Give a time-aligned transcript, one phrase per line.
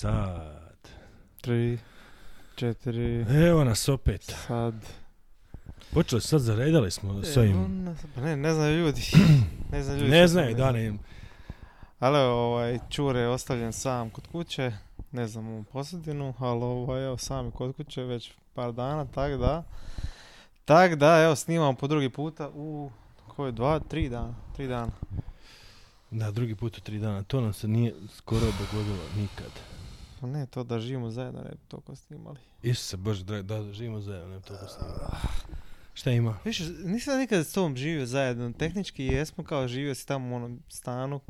[0.00, 0.88] Sad.
[1.40, 1.78] Tri,
[2.54, 4.34] četiri, Evo nas opet.
[4.46, 4.74] sad.
[5.92, 7.86] Počeli sad, zaredali smo s ovim.
[8.14, 9.02] Pa ne, ne znaju ljudi.
[9.72, 10.10] ne znaju ljudi.
[10.10, 10.92] Ne znaju da ne.
[11.98, 14.72] Ali ovaj, Čure je ostavljen sam kod kuće,
[15.12, 19.38] ne znam u posjedinu, ali ovaj, evo, sam je kod kuće već par dana, tak
[19.38, 19.64] da.
[20.64, 22.90] Tak da, evo, snimamo po drugi puta u,
[23.28, 24.92] koje, dva, tri dana, tri dana.
[26.10, 27.22] Da, drugi put u tri dana.
[27.22, 29.50] To nam se nije skoro dogodilo nikad.
[30.20, 32.38] Pa ne, to da živimo zajedno, ne bi toliko snimali.
[32.62, 35.10] Isuse Bože, dragi, da živimo zajedno, ne to snimamo.
[35.94, 36.38] Šta ima?
[36.44, 40.62] Više, nisam nikad s tobom živio zajedno, tehnički jesmo kao živio si tamo u onom
[40.68, 41.20] stanu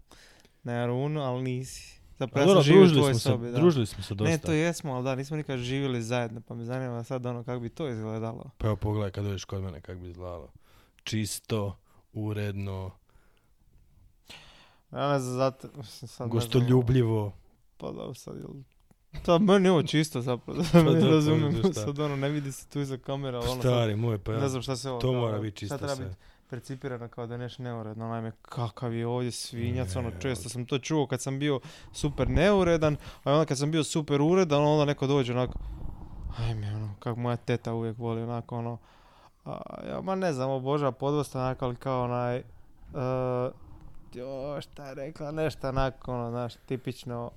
[0.63, 2.01] na Jarunu, ali nisi.
[2.19, 3.59] Zapravo ja dobro, sam živio u družili tvojoj smo, se, sobi, da.
[3.59, 4.31] družili smo se dosta.
[4.31, 7.61] Ne, to jesmo, ali da, nismo nikad živjeli zajedno, pa me zanima sad ono kako
[7.61, 8.51] bi to izgledalo.
[8.59, 10.53] Pa evo pogledaj kad dođeš kod mene kako bi izgledalo.
[11.05, 11.77] Čisto,
[12.13, 12.91] uredno,
[14.93, 17.33] Ja ne znam, zato, sad ne znam, gostoljubljivo.
[17.77, 18.51] Pa da, sad jel...
[19.23, 21.73] To meni je ovo čisto zapravo, Pa da, pa razumijem, šta?
[21.73, 24.41] sad ono, ne vidi se tu iza kamera, ono sad, Stari moj, pa ja.
[24.41, 26.05] ne znam šta se ovo, to mora biti čisto treba sve.
[26.05, 26.17] biti
[26.51, 30.79] percipirano kao da je nešto neuredno, naime, kakav je ovdje svinjac, ono, često sam to
[30.79, 31.61] čuo kad sam bio
[31.93, 35.59] super neuredan, a onda kad sam bio super uredan, onda neko dođe onako,
[36.39, 38.79] ajme, ono, kako moja teta uvijek voli, onako, ono,
[39.45, 43.53] a, ja, ma ne znam, obožava podvosta, onako, ali kao onaj, uh,
[44.15, 47.31] jo, šta je rekla, nešto onako, ono, znaš, tipično,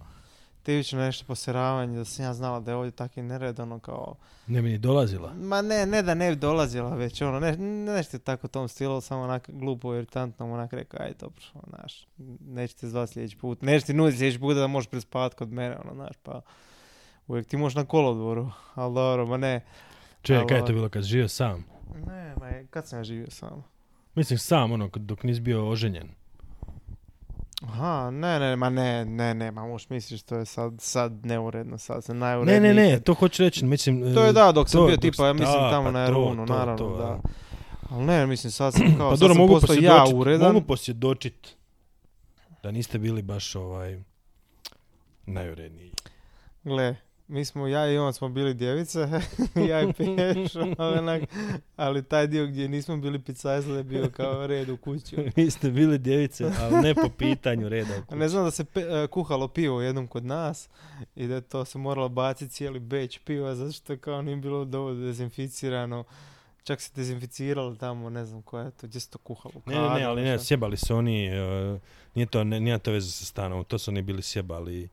[0.63, 4.15] tipično nešto poseravanje, da sam ja znala da je ovdje taki nered, ono, kao,
[4.47, 5.33] Ne bi ni dolazila.
[5.33, 7.57] Ma ne, ne da ne bi dolazila već, ono, ne,
[7.93, 12.07] nešto tako u tom stilu, samo onak glupo, iritantno onak rekao, aj dobro, ono, znaš,
[12.47, 15.93] nećete zvati sljedeći put, nećete ti nuditi sljedeći put da možeš prespavati kod mene, ono,
[15.93, 16.41] znaš, pa
[17.27, 19.61] uvijek ti možeš na kolodvoru, ali dobro, ma ne,
[20.21, 21.65] Čekaj, kaj je to bilo kad živio sam?
[22.07, 23.63] ne, ma je, kad sam ja živio sam?
[24.15, 26.09] Mislim sam, ono, dok nisi bio oženjen.
[27.63, 31.77] Aha, ne, ne, ma ne, ne, ne, ma možeš misliš to je sad, sad neuredno,
[31.77, 32.59] sad sam Ne, najuredniji.
[32.59, 33.03] ne, ne, ikad.
[33.03, 34.13] to hoću reći, mislim...
[34.13, 35.91] To je e, da, dok sam to, bio dok tipa, ja mislim da, tamo pa
[35.91, 37.19] na to, naravno, to, da.
[37.89, 40.53] Ali ne, mislim, sad sam kao, Pa sad dobro, sam mogu postao ja uredan.
[40.53, 41.55] mogu posvjedočit
[42.63, 43.99] da niste bili baš ovaj
[45.25, 45.91] najuredniji.
[46.63, 46.95] Gle,
[47.27, 48.99] mi smo, ja i on smo bili djevice,
[49.69, 51.23] ja i Peš, onak,
[51.75, 55.15] ali taj dio gdje nismo bili picajzle je bio kao red u kući.
[55.35, 57.93] Vi ste bili djevice, ali ne po pitanju reda.
[57.99, 58.15] u kući.
[58.19, 60.69] ne znam da se pe- e, kuhalo pivo jednom kod nas
[61.15, 65.05] i da to se moralo baciti cijeli beć piva zato što kao nije bilo dovoljno
[65.05, 66.03] dezinficirano.
[66.63, 69.53] Čak se dezinficiralo tamo, ne znam koja je to, gdje se to kuhalo.
[69.65, 71.79] Ne, ne, ne, ali ne, sjebali su oni, e,
[72.15, 74.89] nije to, ne, nije to veze sa stanom, to su oni bili sjebali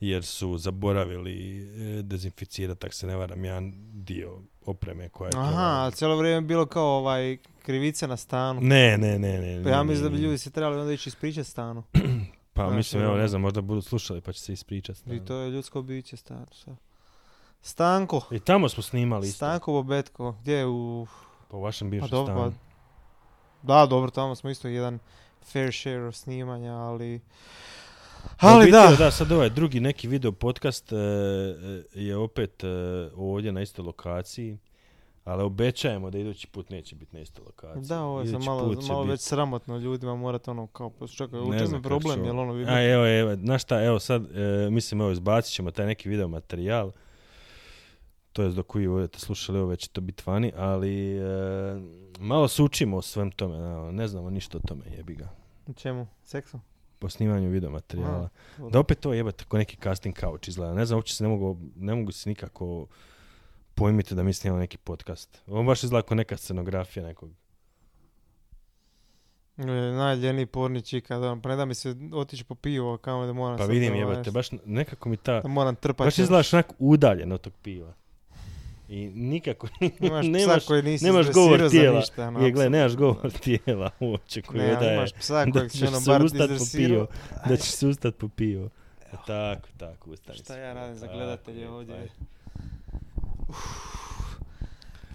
[0.00, 1.58] jer su zaboravili
[1.98, 6.36] e, dezinficirati, tak se ne varam, jedan dio opreme koja je Aha, ali cijelo vrijeme
[6.36, 8.60] je bilo kao ovaj krivica na stanu.
[8.60, 9.64] Ne, ne, ne, ne.
[9.64, 11.82] Pa ja mislim da bi ljudi se trebali onda ići ispričati stanu.
[12.52, 15.16] Pa Znaš, mislim, evo, ono- ne znam, možda budu slušali pa će se ispričati.
[15.16, 16.46] I to je ljudsko biće stano.
[16.52, 16.76] sve.
[17.62, 18.20] Stanko.
[18.30, 20.32] I tamo smo snimali isto, Stanko Bobetko.
[20.40, 21.06] Gdje je u...
[21.48, 22.40] po vašem Pa bivšem dobro, pa...
[22.40, 22.54] stanu.
[23.62, 24.98] Da, dobro, tamo smo isto jedan
[25.42, 27.20] fair share snimanja, ali...
[28.38, 32.68] Ali biti da, da, sad ovaj drugi neki video podcast e, e, je opet e,
[33.16, 34.58] ovdje na istoj lokaciji,
[35.24, 37.88] ali obećajemo da idući put neće biti na istoj lokaciji.
[37.88, 41.66] da, ovo je malo, već sramotno ljudima morate ono kao, pa čekaj, u Ne čem
[41.66, 44.70] znam je kako problem, jel ono vi A evo, evo, znaš šta, evo sad, e,
[44.70, 46.92] mislim, evo, izbacit ćemo taj neki video materijal,
[48.32, 51.22] to je dok vi budete slušali, ovo već će to biti vani, ali e,
[52.18, 53.58] malo se učimo o svem tome,
[53.92, 55.28] ne, znamo ništa o tome, jebi ga,
[55.66, 56.06] U čemu?
[56.24, 56.60] Seksu?
[56.98, 58.28] Po snimanju video materijala.
[58.58, 58.70] Dobro.
[58.70, 60.74] Da opet to jebate ko neki casting couch izgleda.
[60.74, 62.86] Ne znam, uopće se ne mogu, ne mogu se nikako
[63.74, 65.42] pojmiti da mi snimamo neki podcast.
[65.46, 67.30] Ovo baš izgleda kao neka scenografija nekog.
[69.56, 73.32] E, Najljeniji porni čika, da, pa ne da mi se otići po pivo, kamo da
[73.32, 76.06] moram Pa vidim jebate, baš nekako mi ta, Da moram trpati.
[76.06, 77.94] baš izgledaš onako udaljen od tog piva.
[78.88, 79.68] I nikako,
[80.00, 81.98] Imaš psa nemaš, koji nisi nemaš govor tijela.
[81.98, 85.12] ništa, ono, je, gle, nemaš govor tijela uopće koji Ne, je ali da je, imaš
[85.12, 87.06] psa da ćeš ono se ustat po izdresirao.
[87.06, 87.42] pivo.
[87.48, 88.68] da ćeš se ustat po pivo.
[89.12, 92.08] E, tako, tako, ustani Šta ja radim za gledatelje ovdje?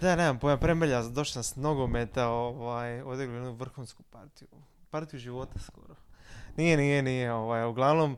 [0.00, 4.48] Da, nemam pojma, premelja, došao sam s nogometa, ovaj, odigrali jednu vrhunsku partiju.
[4.90, 5.94] Partiju života skoro.
[6.56, 8.16] Nije, nije, nije, ovaj, uglavnom,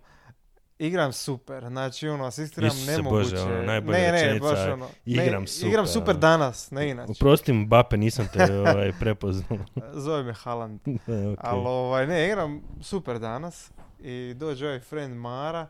[0.78, 3.30] igram super, znači ono, asistiram Isuse nemoguće.
[3.30, 6.20] Bože, ono, najbolja ne, ne, baš ono, igram ne, super, Igram super ono.
[6.20, 7.12] danas, ne inače.
[7.12, 9.58] Oprosti mi, Bape, nisam te ovaj, prepoznao.
[9.92, 10.80] Zove me Haaland.
[11.02, 11.36] Okej.
[11.38, 13.70] Ali ovaj, ne, igram super danas
[14.00, 15.66] i dođe ovaj friend Mara,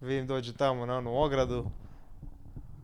[0.00, 1.70] vidim dođe tamo na onu ogradu,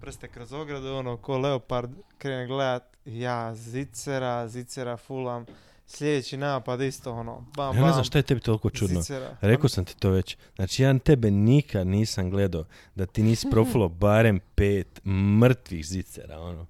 [0.00, 5.46] prste kroz ogradu, ono, ko leopard, krene gledat, ja zicera, zicera, fulam,
[5.86, 9.00] sljedeći napad isto ono, bam, Ja ne znam bam, šta je tebi toliko čudno.
[9.00, 9.36] zicera.
[9.40, 10.36] Rekao sam ti to već.
[10.56, 12.64] Znači, ja tebe nikad nisam gledao
[12.94, 15.04] da ti nisi profulo barem pet
[15.40, 16.66] mrtvih zicera, ono.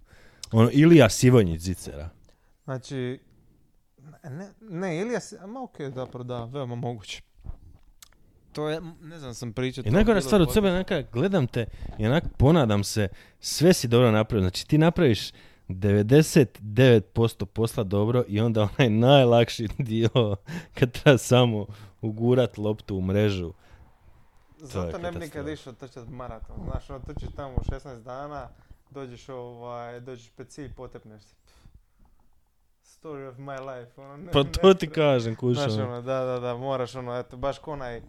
[0.52, 2.08] Ono, Ilija Sivonjić zicera.
[2.64, 3.18] Znači,
[4.24, 7.22] ne, ne Ilija, se- ma okej, zapravo da, veoma moguće.
[8.52, 9.88] To je, ne znam sam pričati.
[9.88, 11.66] I najgora stvar od sebe, neka, gledam te
[11.98, 13.08] i onak ponadam se,
[13.40, 14.42] sve si dobro napravio.
[14.42, 15.30] Znači, ti napraviš
[15.68, 20.36] 99% posla dobro i onda onaj najlakši dio
[20.74, 21.66] kad treba samo
[22.02, 23.52] ugurat loptu u mrežu.
[24.60, 26.56] to Zato ne bi nikad išao trčati maraton.
[26.70, 28.48] Znaš, ono, trčiš tamo 16 dana,
[28.90, 31.34] dođeš ovaj, dođeš pred cilj, potepneš se.
[32.84, 34.00] Story of my life.
[34.00, 35.56] Ono, ne, Pa ne to ti tre- kažem, kuš.
[35.56, 36.02] Znaš, ono.
[36.02, 38.04] da, da, da, moraš ono, eto, baš ko onaj, mm,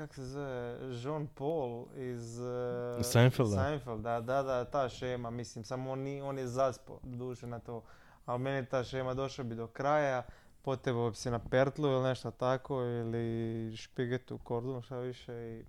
[0.00, 3.64] kak se zove, Jean Paul iz uh, Seinfelda.
[3.64, 7.82] Seinfeld, da, da, da, ta šema, mislim, samo on, on je zaspo duše na to,
[8.26, 10.22] ali meni ta šema došao bi do kraja,
[10.62, 15.64] potebao bi se na pertlu ili nešto tako, ili špigetu, kordonu, šta više i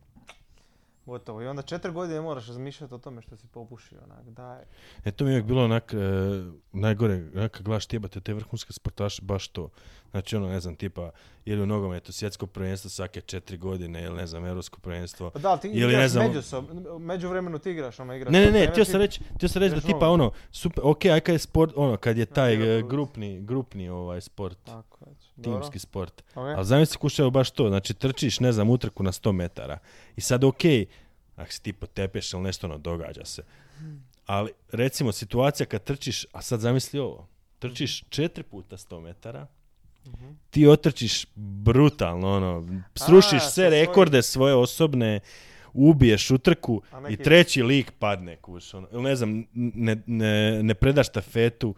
[1.11, 1.41] gotovo.
[1.41, 4.61] I onda četiri godine moraš razmišljati o tome što si popušio, onak, daj.
[5.05, 5.97] E to mi je uvijek bilo onak, e,
[6.71, 9.69] najgore, onak kad gledaš tijebate te vrhunske sportaše, baš to.
[10.11, 11.11] Znači ono, ne znam, tipa,
[11.45, 15.29] ili u nogometu svjetsko prvenstvo svake četiri godine, ili ne znam, europsko prvenstvo.
[15.29, 16.65] Pa da, ali ti Ili ne znam- međusob,
[16.99, 18.31] međuvremenu ti igraš, ono, igraš.
[18.33, 21.19] Ne, ne, ne, htio sam reći, htio sam reći da tipa ono, super, ok, aj
[21.19, 22.89] kad je sport, ono, kad je taj e, plus.
[22.89, 25.15] grupni, grupni ovaj sport, Tako, dobro.
[25.43, 26.21] Timski sport.
[26.31, 26.37] Ok.
[26.37, 29.77] Ali zamisli kušao baš to, znači trčiš, ne znam, utrku na 100 metara.
[30.15, 30.61] I sad ok,
[31.35, 33.43] ako si ti potepeš ili nešto, ono, događa se.
[34.25, 37.27] Ali recimo situacija kad trčiš, a sad zamisli ovo,
[37.59, 39.47] trčiš četiri puta 100 metara,
[40.05, 40.29] Mhm.
[40.49, 45.19] ti otrčiš brutalno, ono, srušiš sve rekorde svoje osobne,
[45.73, 51.07] ubiješ utrku i treći lik padne, kuš, ono, ili ne znam, ne, ne, ne predaš
[51.07, 51.75] štafetu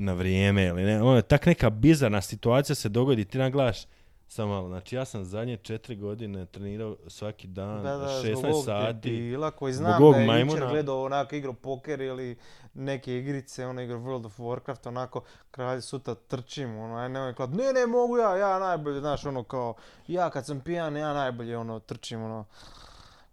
[0.00, 3.86] na vrijeme, ili ne, ono, tak neka bizarna situacija se dogodi, ti naglaš,
[4.30, 8.44] samo malo, znači ja sam zadnje četiri godine trenirao svaki dan, Da, da, 16 zbog
[8.44, 10.70] ovog sati, debila koji Zbog znam ovog da je majmuna.
[10.70, 12.38] gledao onako igru poker ili
[12.74, 17.50] neke igrice, ono igra World of Warcraft, onako kralj sutra trčim, ono, aj nemoj klat,
[17.50, 19.74] ne, ne, mogu ja, ja najbolje, znaš, ono kao,
[20.08, 22.44] ja kad sam pijan, ja najbolje, ono, trčim, ono,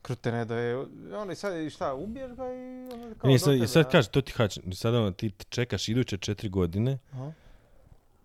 [0.01, 0.77] krute ne da je,
[1.15, 4.09] ono, i sad, i šta, ubiješ ga i, ono, kao, do sad, tebe, sad kaže,
[4.09, 7.31] to ti hač, sad ono, ti čekaš iduće četiri godine, Aha.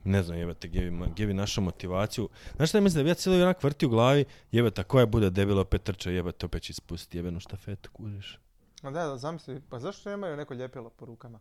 [0.05, 2.29] ne znam jebate gdje bi, gdje bi našao motivaciju.
[2.57, 5.61] Znaš šta mislim da bi ja cijelo onak vrti u glavi, jebate, koja bude debila
[5.61, 8.39] opet trčao, jebate, opet će ispustiti jebenu štafetu, kužiš.
[8.83, 11.41] Da, da, zamisli, pa zašto nemaju neko ljepilo po rukama?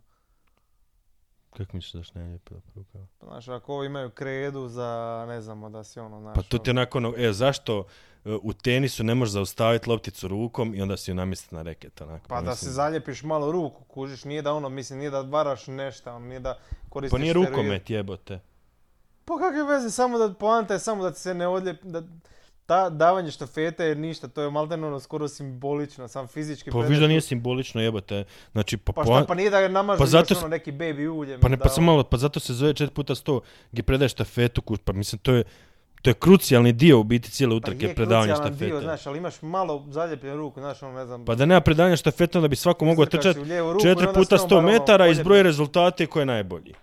[1.57, 3.07] Kako misliš da što ne ljepila rukava?
[3.19, 6.69] Pa, znaš, ako imaju kredu za, ne znamo, da si ono, znaš, Pa to ti
[6.69, 7.85] onako, ono, e, zašto
[8.25, 12.27] u tenisu ne možeš zaustaviti lopticu rukom i onda si ju namjestiti na reket, onako.
[12.27, 12.69] Pa da mislim.
[12.69, 16.39] se zaljepiš malo ruku, kužiš, nije da ono, mislim, nije da varaš nešto, ono, nije
[16.39, 16.57] da
[16.89, 18.39] koristiš Pa nije rukomet, jebote.
[19.25, 22.03] Pa kakve veze, samo da, poanta je samo da ti se ne odljepi, da
[22.65, 26.99] ta davanje štafete je ništa, to je maltene ono skoro simbolično, sam fizički Pa viš
[26.99, 28.23] da nije simbolično, jebote.
[28.51, 31.39] Znači, pa, Pa šta, pa nije da namažu Pa zato ono neki baby uljem.
[31.39, 33.39] Pa ne, da pa sam ono- malo, pa zato se zove 4 puta 100
[33.71, 35.43] gdje predaješ štafetu, pa mislim, to je,
[36.01, 38.65] to je krucijalni dio u biti cijele Pa utrke, predavanje krucijalan štafete.
[38.65, 41.95] dio, znaš, ali imaš malo zaljepljenu ruku, znaš, ono, ne znam, Pa da nema predavanja
[41.95, 44.47] štafete, onda bi svako mogao trčati si u lijevu ruku i 4 onda puta sve
[44.47, 46.73] 100 ono, metara, polje- izbroje rezultate ko je najbolji.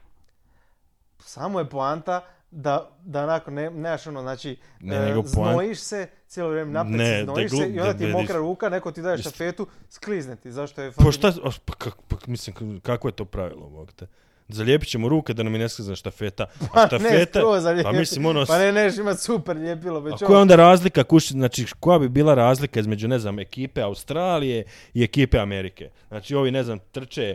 [1.19, 2.21] Samo je poanta
[2.51, 6.97] da, da onako ne, nemaš ono, znači, Ne, e, nego znojiš se, cijelo vrijeme napred
[6.97, 9.03] Ne, se da znojiš glu- se i onda da ti je mokra ruka, neko ti
[9.03, 10.93] daje štafetu, sklizne ti, zašto je...
[10.93, 11.33] Pa šta,
[11.65, 14.07] pa, kak- pa mislim, kako je to pravilo, Bog te?
[14.49, 16.43] Zalijepit ćemo ruke da nam je ne sklizne štafeta.
[16.43, 17.41] A Pa ne, štafeta,
[17.83, 21.05] pa mislim ono, Pa ne, neš imat super ljepilo, već a koja je onda razlika,
[21.05, 24.65] kuš, znači koja bi bila razlika između, ne znam, ekipe Australije
[24.95, 25.91] i ekipe Amerike?
[26.09, 27.35] Znači ovi, ne znam, trče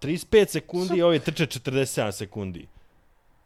[0.00, 2.66] 35 sekundi, a ovi trče 47 sekundi.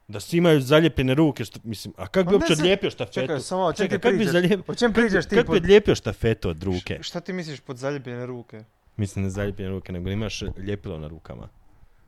[0.09, 3.15] Da svi imaju zalijepljene ruke, što, mislim, a kako bi Pa uopće odlijepio štafetu?
[3.15, 4.33] Čekaj, samo o čem Čekaj, ti kak bi pričaš?
[4.35, 5.31] zalijep- O čem pričaš ti?
[5.31, 6.99] Kako bi pod- odlijepio štafetu od ruke?
[7.03, 8.65] Šta ti misliš pod zaljepljene ruke?
[8.97, 11.49] Mislim, ne zalijepljene ruke, nego imaš ljepilo na rukama.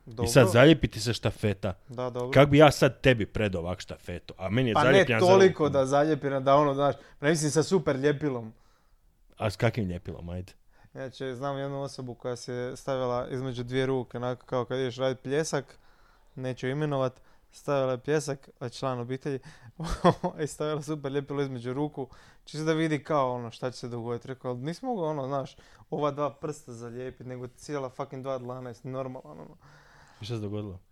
[0.06, 0.24] Dobro.
[0.24, 1.74] I sad zalijepiti se štafeta.
[1.88, 2.30] Da, dobro.
[2.30, 4.34] Kako bi ja sad tebi predao ovak štafetu?
[4.38, 5.72] A meni je Pa ne za toliko ruku.
[5.72, 8.52] da zaljepljena, da ono, znaš, ne mislim sa super ljepilom.
[9.38, 10.52] A s kakvim ljepilom, ajde?
[10.92, 15.22] Znači, znam jednu osobu koja se stavila između dvije ruke, onako kao kad ideš raditi
[15.22, 15.78] pljesak,
[16.34, 17.20] neću imenovat,
[17.52, 19.38] stavila je pljesak, a član obitelji,
[20.44, 22.08] i stavila super ljepilo između ruku,
[22.44, 24.28] čisto da vidi kao ono šta će se dogoditi.
[24.28, 25.56] Rekao, ali nismo mogli ono, znaš,
[25.90, 29.56] ova dva prsta zalijepiti, nego cijela fucking dva dlana, jesi normalan, ono.
[30.20, 30.85] I šta se dogodilo?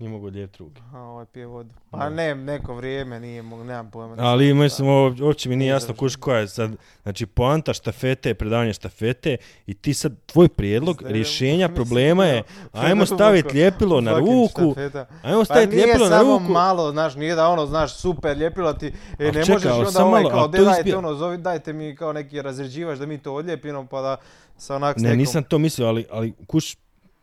[0.00, 0.80] Nije mogu odljeviti ruke.
[0.94, 1.70] A ovaj pije vodu.
[1.90, 4.14] Pa ne, neko vrijeme nije mogu, nemam pojma.
[4.18, 4.88] Ali mislim,
[5.20, 6.70] uopće mi nije Nije jasno kuš koja je sad,
[7.02, 12.24] znači poanta štafete je predavanje štafete i ti sad, tvoj prijedlog Znam, rješenja mislim, problema
[12.24, 12.42] je,
[12.72, 15.06] ajmo staviti ljepilo na ruku, štafeta.
[15.22, 16.52] ajmo Pa staviti nije ljepilo na samo ruku.
[16.52, 18.86] malo, znaš, nije da ono, znaš, super, ljepilo ti,
[19.18, 21.96] e, ne čekaj, možeš onda samo ovaj kao, de dajte izbija- ono, zovi, dajte mi
[21.96, 24.16] kao neki razređivač da mi to odljepimo, pa da
[24.56, 26.76] sa onak s Ne, nekom- nisam to mislio, ali, ali kuš,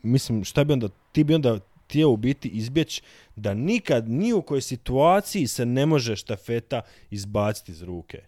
[0.04, 3.02] mislim, šta bi onda, ti bi onda htio u biti izbjeći
[3.36, 8.22] da nikad, ni u kojoj situaciji se ne može štafeta izbaciti iz ruke.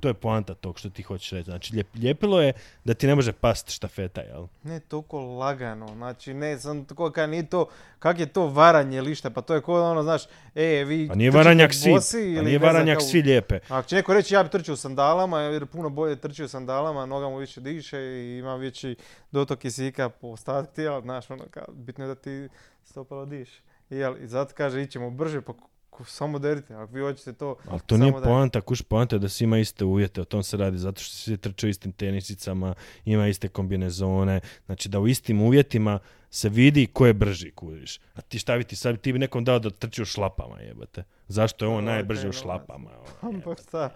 [0.00, 1.44] To je poanta tog što ti hoćeš reći.
[1.44, 2.52] Znači, ljep- ljepilo je
[2.84, 4.46] da ti ne može past štafeta, jel?
[4.62, 7.66] Ne toliko lagano, znači ne, sam tako kaj nije to,
[7.98, 10.22] kak je to varanje lišta, pa to je ko ono, znaš,
[10.54, 13.58] e, vi Pa nije varanjak svi, bosi pa nije varanjak svi lijepe.
[13.68, 17.06] Ako će neko reći ja bi trčio u sandalama, jer puno bolje trči u sandalama,
[17.06, 18.96] noga mu više diše i ima veći
[19.30, 22.48] dotok kisika po ostatku tijela, znaš, ono, kao, bitno je da ti
[22.84, 23.62] stopalo diše.
[23.90, 25.52] I, jel, I zato kaže, ićemo brže, pa
[25.90, 29.28] ko- samo derite, ako vi hoćete to, Ali to nije poanta, kuš poanta je da
[29.28, 32.74] svi ima iste uvjete, o tom se radi zato što svi trče u istim tenisicama,
[33.04, 35.98] ima iste kombinezone, znači da u istim uvjetima
[36.30, 38.00] se vidi ko je brži, kužiš.
[38.14, 41.02] A ti šta bi ti sad, ti bi nekom dao da trči u šlapama, jebate.
[41.28, 42.90] Zašto je on najbrži u šlapama?
[43.22, 43.90] ono, pa šta,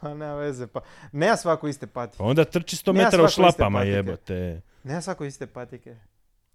[0.00, 0.80] pa nema veze, pa
[1.12, 4.60] nema svako iste patike, Pa onda trči 100 Nema metara u šlapama, jebote.
[4.84, 5.96] nema svako iste patike.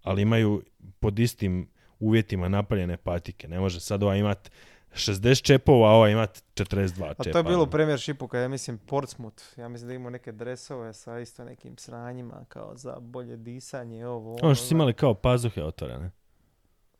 [0.02, 0.62] Ali imaju
[1.00, 1.68] pod istim
[2.00, 3.48] uvjetima napaljene patike.
[3.48, 4.50] Ne može sad ova imat
[4.94, 7.32] 60 čepova, a ova imat 42 A čepa.
[7.32, 7.70] to je bilo u ono.
[7.70, 9.58] Premier Shipu kad ja mislim Portsmouth.
[9.58, 14.36] Ja mislim da imamo neke dresove sa isto nekim sranjima kao za bolje disanje, ovo.
[14.42, 14.70] Ono što su znaš.
[14.70, 16.10] imali kao pazuhe otvorene.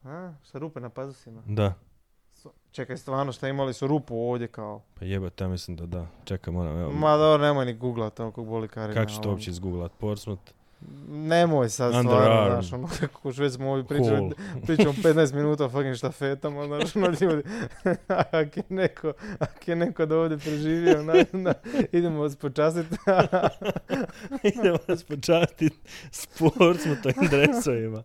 [0.04, 1.42] A, sa rupe na pazusima.
[1.46, 1.74] Da.
[2.70, 4.82] Čekaj, stvarno šta imali su rupu ovdje kao.
[4.94, 6.06] Pa jebote, ja mislim da da.
[6.24, 6.92] Čekaj, moram, evo.
[6.92, 8.94] Ma dobro, nemoj ni googlat to kog boli Karina.
[9.00, 9.30] Kako ću to ono.
[9.30, 9.92] uopće izgooglat?
[10.00, 10.52] Portsmouth?
[11.08, 14.30] Nemoj sad stvarno, znaš, ono, kako već smo ovdje pričali, Hall.
[14.66, 17.42] pričamo 15 minuta o fucking štafetama, znaš, ono ljudi,
[18.40, 21.54] ak je neko, ak je neko da ovdje preživio, na, na,
[21.92, 22.96] idemo vas počastiti.
[24.54, 25.78] Idemo vas počastiti
[26.10, 28.02] s Portsmouthom dresovima.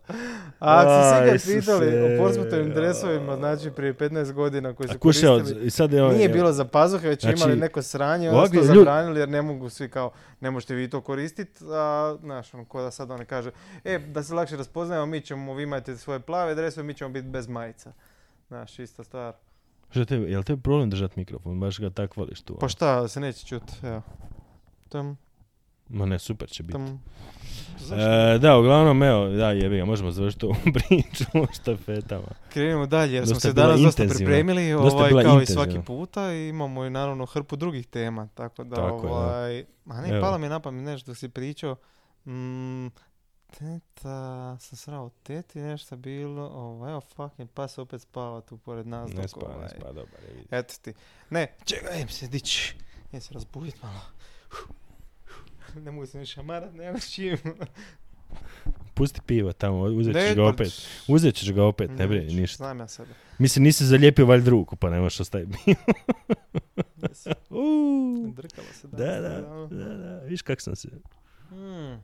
[0.58, 2.74] A ako se svi kad pitali o Portsmouthovim ja.
[2.74, 6.64] dresovima, znači prije 15 godina koji su kuša, koristili, sad je ovaj- nije bilo za
[6.64, 10.10] pazuhe, već Znači, imali neko sranje, onda su to zabranili jer ne mogu svi kao,
[10.40, 13.50] ne možete vi to koristiti, a znaš, ono, ko da sad oni kaže,
[13.84, 17.28] e, da se lakše raspoznajemo, mi ćemo, vi imate svoje plave dresove, mi ćemo biti
[17.28, 17.92] bez majica.
[18.48, 19.34] Znaš, ista stvar.
[19.90, 21.60] Što te, jel te problem držati mikrofon?
[21.60, 22.54] Baš ga tak voliš tu.
[22.54, 22.68] Pa ono?
[22.68, 24.02] šta, se neće čut, evo.
[24.88, 25.16] Tam,
[25.88, 26.72] Ma ne, super će biti.
[26.72, 27.02] tam.
[27.92, 32.26] E, da, uglavnom, evo, da, jebi ga, možemo završiti ovu priču o štafetama.
[32.52, 35.64] Krenimo dalje jer smo se danas dosta pripremili, Dosta ovaj, kao i intenzivna.
[35.64, 39.14] svaki puta i imamo i naravno hrpu drugih tema, tako da Tako je, da.
[39.14, 40.20] ovaj, a ne, Evo.
[40.20, 41.76] palo mi je na pamet nešto dok si pričao,
[42.26, 42.88] mm,
[43.58, 49.10] teta, sam srao teti nešto bilo, ovaj, evo fucking pas opet spava tu pored nas.
[49.10, 50.34] Ne dok, spa, ne ovaj, spa, dobar je.
[50.34, 50.48] vidi.
[50.50, 50.94] Eto ti,
[51.30, 52.74] ne, čekaj, se dići,
[53.12, 54.00] jem se razbudit malo.
[55.74, 57.36] Ne mogu se ni šamarat, nema s čim.
[58.94, 60.72] Pusti pivo tamo, uzet ćeš Ne, ga opet.
[61.08, 62.56] Uzet ćeš ga opet, ne brini, ništa.
[62.56, 63.10] Znam ja sebe.
[63.38, 65.76] Mislim, nisi zalijepio valjda ruku, pa ne možeš ostaviti pivo.
[68.36, 69.66] Drkalo se Da, da, ono.
[69.66, 70.88] da, da, viš kak sam se.
[71.48, 72.02] Hmm.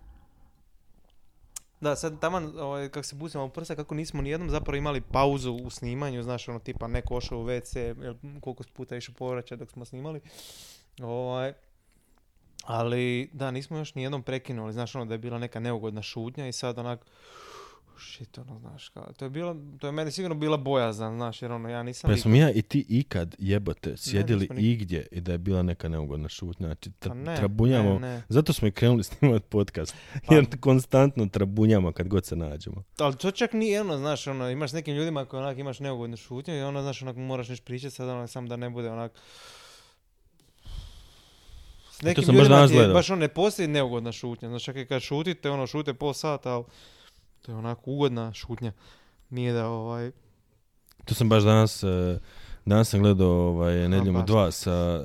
[1.81, 5.53] Da, sad taman, ovaj, kako se busimo u prsa, kako nismo nijednom zapravo imali pauzu
[5.53, 7.95] u snimanju, znaš, ono, tipa neko ošao u WC,
[8.41, 10.21] koliko puta išao povraćaj dok smo snimali.
[11.03, 11.53] Ovaj,
[12.65, 16.53] ali, da, nismo još nijednom prekinuli, znaš, ono, da je bila neka neugodna šutnja i
[16.53, 17.07] sad onak,
[18.03, 21.53] shit, ono, znaš, kao, to je bilo, to je meni sigurno bila bojazan, znaš, jer
[21.53, 22.11] ono, ja nisam...
[22.11, 25.89] Pa smo ja i ti ikad jebote sjedili ni- igdje i da je bila neka
[25.89, 26.67] neugodna šutnja.
[26.67, 27.93] Znači, tra- Pa ne, trabunjamo.
[27.93, 28.23] ne, ne.
[28.29, 29.95] Zato smo i krenuli snimati podcast.
[30.27, 32.83] Pa- Jer konstantno trabunjamo kad god se nađemo.
[32.99, 36.17] Ali to čak nije ono, znaš, ono, imaš s nekim ljudima koji onak imaš neugodnu
[36.17, 39.13] šutnju i ono, znaš, onak moraš nešto pričati sad, ono, samo da ne bude onak...
[41.93, 44.65] S nekim sam baš ljudima danas ti je baš ono, ne postoji neugodna šutnja, znači
[44.65, 46.65] čak i kad šutite, ono, šute pol sata, ali
[47.43, 48.73] to je onako ugodna šutnja.
[49.31, 50.11] Nije da, ovaj,
[51.05, 52.19] To sam baš danas, e,
[52.65, 55.03] danas sam gledao ovaj, Nedjeljom u dva sa,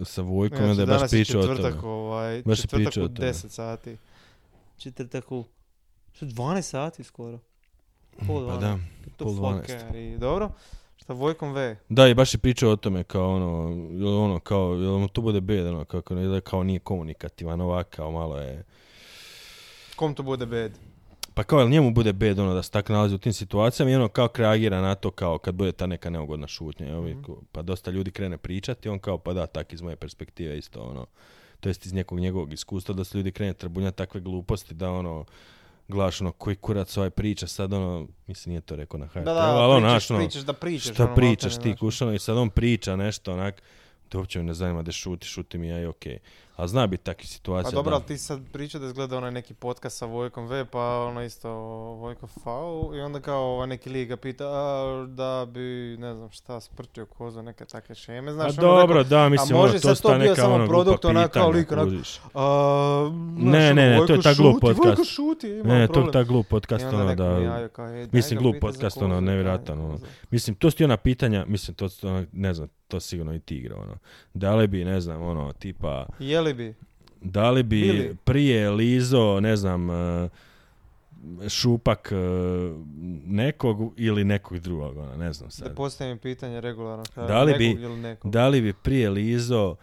[0.00, 1.80] e, sa Vojkom znači, onda je baš pričao o tome.
[1.82, 3.28] ovaj, Baš je četvrtak pričao u o tome.
[3.28, 3.96] 10 sati.
[4.76, 5.44] Četvrtak u,
[6.12, 7.38] što, 12 sati skoro.
[8.26, 8.60] Pola Pa 12.
[8.60, 8.78] da.
[9.16, 9.60] To pol 12.
[9.60, 10.18] fuckeri.
[10.18, 10.50] Dobro,
[10.96, 11.76] šta Vojkom ve?
[11.88, 13.68] Da, i baš je pričao o tome kao ono,
[14.22, 18.10] ono kao, jel mu to bude bed, ono, kako, ne, kao nije komunikativan ovak, kao
[18.10, 18.64] malo je,
[19.96, 20.78] Kom to bude bed?
[21.36, 23.96] Pa kao jel njemu bude bed ono da se tako nalazi u tim situacijama i
[23.96, 27.22] ono kao reagira na to kao kad bude ta neka neugodna šutnja, Mhm.
[27.22, 30.80] ko- pa dosta ljudi krene pričati, on kao pa da, tak iz moje perspektive isto
[30.82, 31.06] ono,
[31.60, 35.24] to jest iz nekog njegovog iskustva da se ljudi krene trabunjati takve gluposti da ono,
[35.88, 39.34] gledaš ono koji kurac ovaj priča sad ono, mislim nije to rekao na HRT, Da,
[39.34, 40.90] da, ali ono, pričaš, ono, pričaš da pričaš.
[40.90, 41.78] šta ono, pričaš ti znaš.
[41.78, 43.62] kušano i sad on priča nešto onak,
[44.08, 46.18] to uopće me ne zanima da šuti, šuti mi ja i okej.
[46.56, 47.96] A zna biti takvih situacija Pa dobro, da...
[47.96, 51.50] ali ti sad priča da izgleda onaj neki podcast sa Vojkom V, pa ono isto
[52.00, 56.30] Vojko Fau i onda kao ovaj neki lik ga pita a, da bi, ne znam
[56.30, 58.58] šta, sprčio kozu, neke takve šeme, Pa znaš.
[58.58, 60.54] ono dobro, da, mislim, a ono, može to sad su to ta bio neka samo
[60.54, 62.20] ono produkt, glupa onak kao lik, onak, kužiš.
[62.34, 64.86] a, znaš, Ne, ono, ne, ne, to je taj glup podcast.
[64.86, 67.24] Vojko šuti, ima Ne, to je taj glup podcast, I onda ono da...
[67.24, 69.92] javio kao, "Ej, daj mislim, glup podcast, ono, nevjerojatan, ono.
[69.92, 73.34] kozu." Mislim, to su ti ona pitanja, mislim, to su, ono, ne znam, to sigurno
[73.34, 73.98] i ti igrao, ono.
[74.34, 76.06] Da li bi, ne znam, ono, tipa,
[76.46, 76.74] Jeli bi?
[77.22, 78.16] da li bi Bili.
[78.24, 80.28] prije Lizo, ne znam, eh,
[81.48, 82.16] šupak eh,
[83.26, 85.76] nekog ili nekog drugog, ono, ne znam Da sad.
[85.76, 87.04] postavim pitanje regularno.
[87.16, 88.30] Da li bi- ili nekog?
[88.30, 89.76] Da li bi prije Lizo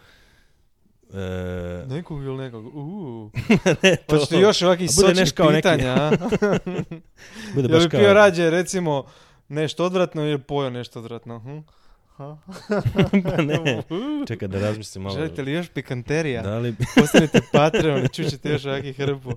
[1.10, 2.76] eh, Nekog ili nekog?
[2.76, 3.30] Uuu.
[3.82, 6.10] ne, to, Hoćete još ovakvih sočnih pitanja, a?
[7.54, 9.04] bude Jel baš bi kao, pio rađe, recimo,
[9.48, 11.38] nešto odvratno ili pojeo nešto odvratno?
[11.38, 11.58] Hm?
[13.24, 13.82] Pa ne,
[14.26, 15.16] čekaj da razmislim malo.
[15.16, 16.42] Želite li još pikanterija?
[16.42, 19.30] Da li Postanite Patreon i čućete još ovakvih hrpu.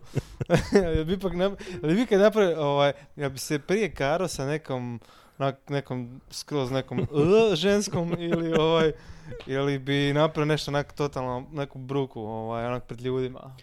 [0.95, 1.53] Jel bi ipak nap...
[1.83, 4.99] Jel bi kad napravi, ovaj, ja bi se prije karo sa nekom,
[5.37, 7.07] onak, nekom, skroz nekom uh,
[7.53, 8.91] ženskom ili ovaj,
[9.47, 13.55] ili bi napravio nešto onak totalno, neku bruku, ovaj, onak pred ljudima.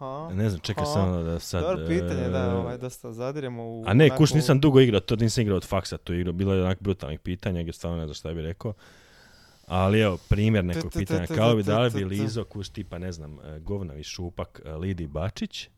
[0.00, 0.30] Ha?
[0.32, 0.90] ne znam, čekaj Ha?
[0.90, 1.62] samo da sad...
[1.62, 3.84] Dobro pitanje, da, eh, ovaj, dosta zadiremo u...
[3.86, 6.54] A ne, onako- kuš nisam dugo igrao, to nisam igrao od faksa tu igru, bilo
[6.54, 8.72] je onak brutalnih pitanja, gdje stvarno ne znam šta bi rekao.
[9.66, 12.04] Ali evo, primjer nekog pitanja, kao bi da li tu, bi.
[12.04, 15.68] Lizo, kuš tipa, ne znam, eh, govnavi šupak eh, Lidi Bačić,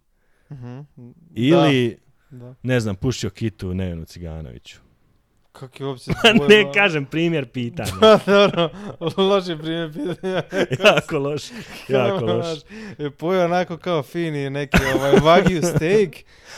[0.50, 0.80] Mhm.
[1.30, 1.98] ili,
[2.30, 2.54] Da, da.
[2.62, 4.78] ne znam, pušio kitu Nevenu Ciganoviću.
[5.52, 6.10] Kak je uopće...
[6.48, 7.90] ne kažem primjer pitanja.
[8.26, 8.70] Dobro,
[9.16, 10.42] loši primjer pitanja.
[10.90, 11.42] jako loš,
[11.88, 12.46] jako loš.
[12.98, 16.10] Je pojeo onako kao fini neki ovaj wagyu steak.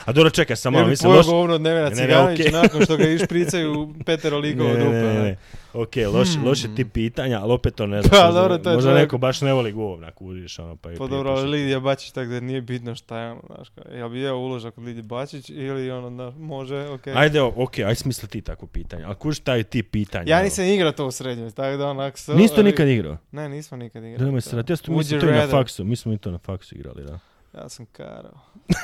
[0.05, 1.27] A dobro, čekaj, samo mislim, pojeo loš...
[1.27, 2.53] govno od Nevena Ne, ne, Ciganovića okej.
[2.53, 5.37] nakon što ga išpricaju petero likova od ne, ne, ne.
[5.75, 6.45] Ok, loš, Hmm.
[6.45, 8.11] loše ti pitanja, ali opet to ne znam.
[8.23, 11.07] Pa, dobro, to je možda neko baš ne voli govna, kužiš, ono, pa je Pa
[11.07, 11.49] dobro, ali.
[11.49, 14.85] Lidija Bačić tako da nije bitno šta je ono, znaš jel bi jeo uložak od
[14.85, 17.13] Lidije Bačić ili ono, da, može, okej.
[17.17, 19.05] Ajde, ok, aj smisli ti takvo pitanje.
[19.05, 20.25] Ali kužiš taj ti pitanja.
[20.29, 22.15] Ja nisam igrao to u srednjoj, tako da onak...
[22.29, 23.17] Nisi to ali- nikad igrao?
[23.33, 24.25] Ne, nismo nikad igrali.
[24.25, 24.41] Nemoj to.
[24.41, 25.85] se ja you to i na faksu.
[25.85, 27.19] Mi smo to na faksu igrali, da.
[27.55, 28.41] Ja sam karao.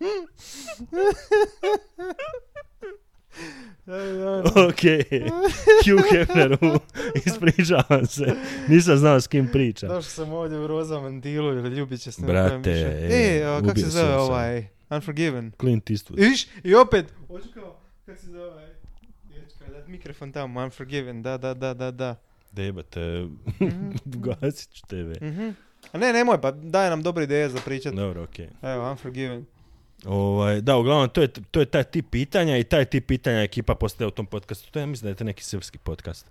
[4.46, 4.82] ok,
[5.84, 6.80] Hugh Hefneru,
[7.16, 8.32] ispričavam se.
[8.68, 9.88] Nisam znao s kim pričam.
[9.88, 13.70] Došao sam ovdje u roza mandilu ili ljubit će s Brate, e, E, a kak
[13.70, 14.66] ubio se zove ovaj?
[14.90, 15.52] Unforgiven.
[15.52, 16.18] Clint Eastwood.
[16.18, 18.66] I viš, i opet, hoću kao, kak se zove ovaj?
[19.86, 22.14] Mikrofon tamo, Unforgiven, da, da, da, da, da.
[22.52, 23.26] Da jebate,
[23.60, 23.90] Mhm.
[24.24, 25.14] gasit ću tebe.
[25.22, 25.48] Mhm.
[25.92, 27.94] A ne, nemoj, pa daj nam dobre ideje za pričat.
[27.94, 28.48] Dobro, okej.
[28.62, 29.44] Evo, Unforgiven.
[30.06, 33.74] Ovaj, da, uglavnom, to je, to je taj tip pitanja i taj tip pitanja ekipa
[33.74, 34.70] postaje u tom podcastu.
[34.72, 36.26] To ja mislim da je to neki srpski podcast.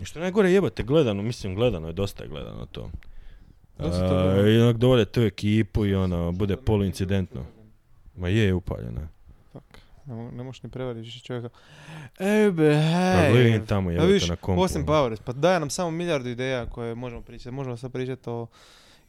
[0.00, 2.90] I što najgore jebate, gledano, mislim gledano je, dosta je gledano to.
[3.78, 4.48] Gledano.
[4.48, 7.44] I onak dovode tu ekipu i ono, bude poluincidentno.
[8.16, 9.08] Ma je, je upaljena.
[9.52, 9.64] Fuck.
[10.06, 11.48] Ne, mo- ne možeš ni prevariti više čovjeka.
[12.18, 13.32] Ej, be, hej.
[13.32, 14.62] gledaj tamo Pa jebate vidiš, na kompu.
[14.62, 14.86] Ono.
[14.86, 17.50] Powers, pa daje nam samo milijardu ideja koje možemo pričati.
[17.50, 18.46] Možemo sad pričati o...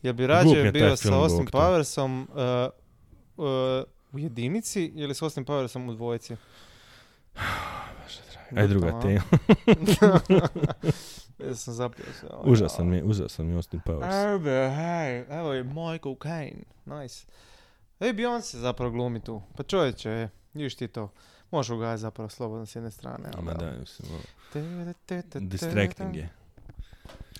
[0.01, 1.45] Jel bi rađe bio sa Austin.
[1.45, 2.82] Powersom uh,
[3.37, 3.45] uh,
[4.11, 6.35] u jedinici ili sa Austin Powersom u dvojici?
[8.55, 9.21] Aj druga tema.
[11.39, 12.27] Ja sam zapio se.
[12.29, 14.13] ovaj, Užasan mi, užasan mi je Austin Powers.
[14.13, 16.63] Ej, be, hej, evo je Michael Caine.
[16.85, 17.25] Nice.
[17.99, 19.41] Ej, Beyoncé zapravo glumi tu.
[19.57, 21.09] Pa čovječe, vidiš ti to.
[21.51, 23.29] Možeš ugajati zapravo slobodno s jedne strane.
[23.33, 23.71] ali Ma da.
[23.71, 24.93] mislim, ono,
[25.39, 26.29] distracting je.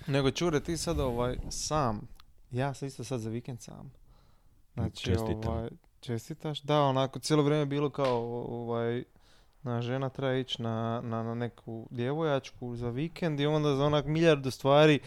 [0.06, 2.08] Nego čure, ti sad ovaj sam.
[2.50, 3.92] Ja sam isto sad za vikend sam.
[4.74, 5.52] Znači, Čestitam.
[5.52, 5.68] ovaj,
[6.00, 6.62] čestitaš?
[6.62, 9.04] Da, onako, cijelo vrijeme je bilo kao, ovaj,
[9.62, 14.04] na žena treba ići na, na, na neku djevojačku za vikend i onda za onak
[14.06, 15.00] miljardu stvari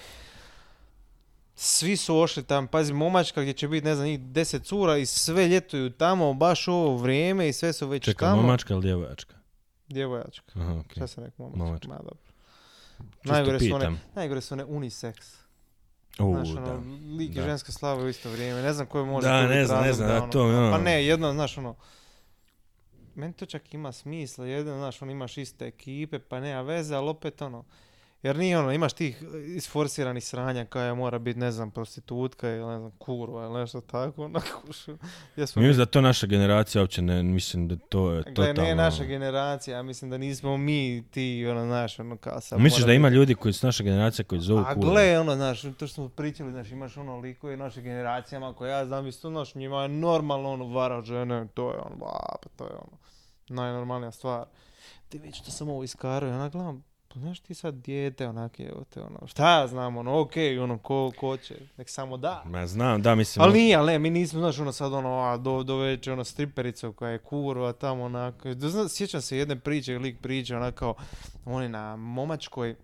[1.55, 5.05] svi su ošli tam, pazi, momačka gdje će biti, ne znam, njih deset cura i
[5.05, 8.41] sve ljetuju tamo, baš u ovo vrijeme i sve su već Čekaj, tamo.
[8.41, 9.35] momačka ili djevojačka?
[9.87, 10.59] Djevojačka.
[10.59, 10.95] Aha, okej.
[10.95, 11.65] Šta sam rekao, momačka?
[11.65, 11.87] Momačka.
[11.87, 12.17] Ma, dobro.
[13.23, 15.15] Najgore su one, najgore su one unisex.
[16.19, 16.73] U, Znaš, ono, da.
[17.17, 17.41] lik i da.
[17.41, 18.61] ženska slava u isto vrijeme.
[18.61, 21.05] Ne znam koje može Da, ne znam, ne znam, da ono- to ono- Pa ne,
[21.05, 21.75] jedno, znaš, ono,
[23.15, 27.09] meni to čak ima smisla, jedino, znaš, ono, imaš iste ekipe, pa nema veze, ali
[27.09, 27.63] opet, ono,
[28.23, 29.23] Jer nije ono, imaš tih
[29.55, 34.23] isforsiranih sranja koja mora biti, ne znam, prostitutka ili ne znam, kurva ili nešto tako.
[34.25, 34.97] Onako, što-
[35.47, 35.67] smo mi?
[35.67, 38.61] Mislim da to naša generacija uopće ne, mislim da to je Gle, totalno...
[38.61, 42.85] nije naša generacija, ja mislim da nismo mi ti, ono, znaš, ono, kao sad Misliš
[42.85, 44.91] da ima ljudi koji su naša generacija koji zovu A kurve?
[44.91, 48.85] gle, ono, znaš, to što smo pričali, znaš, imaš ono likove našim generacijama koje ja
[48.85, 52.63] znam isto, znaš, njima je normalno ono vara žene, to je ono, ba, pa to
[52.63, 52.97] je ono,
[53.49, 54.45] najnormalnija stvar.
[55.09, 58.73] Ti već to samo ovo iskaraju, ona gledam, pa znaš ti sad dijete, onak je,
[58.89, 62.43] te, ono, šta ja znam, ono, okej, ono, ko, ko će, nek samo da.
[62.45, 63.43] Ma znam, da, mislim...
[63.43, 66.91] Ali nije, ali ne, mi nismo, znaš, ono sad ono, a, do, doveće ono striperica
[66.91, 68.49] koja je kurva tamo, onako.
[68.53, 70.95] Zna- sjećam se jedne priče, lik priča, onako, kao,
[71.45, 72.75] on je na momačkoj,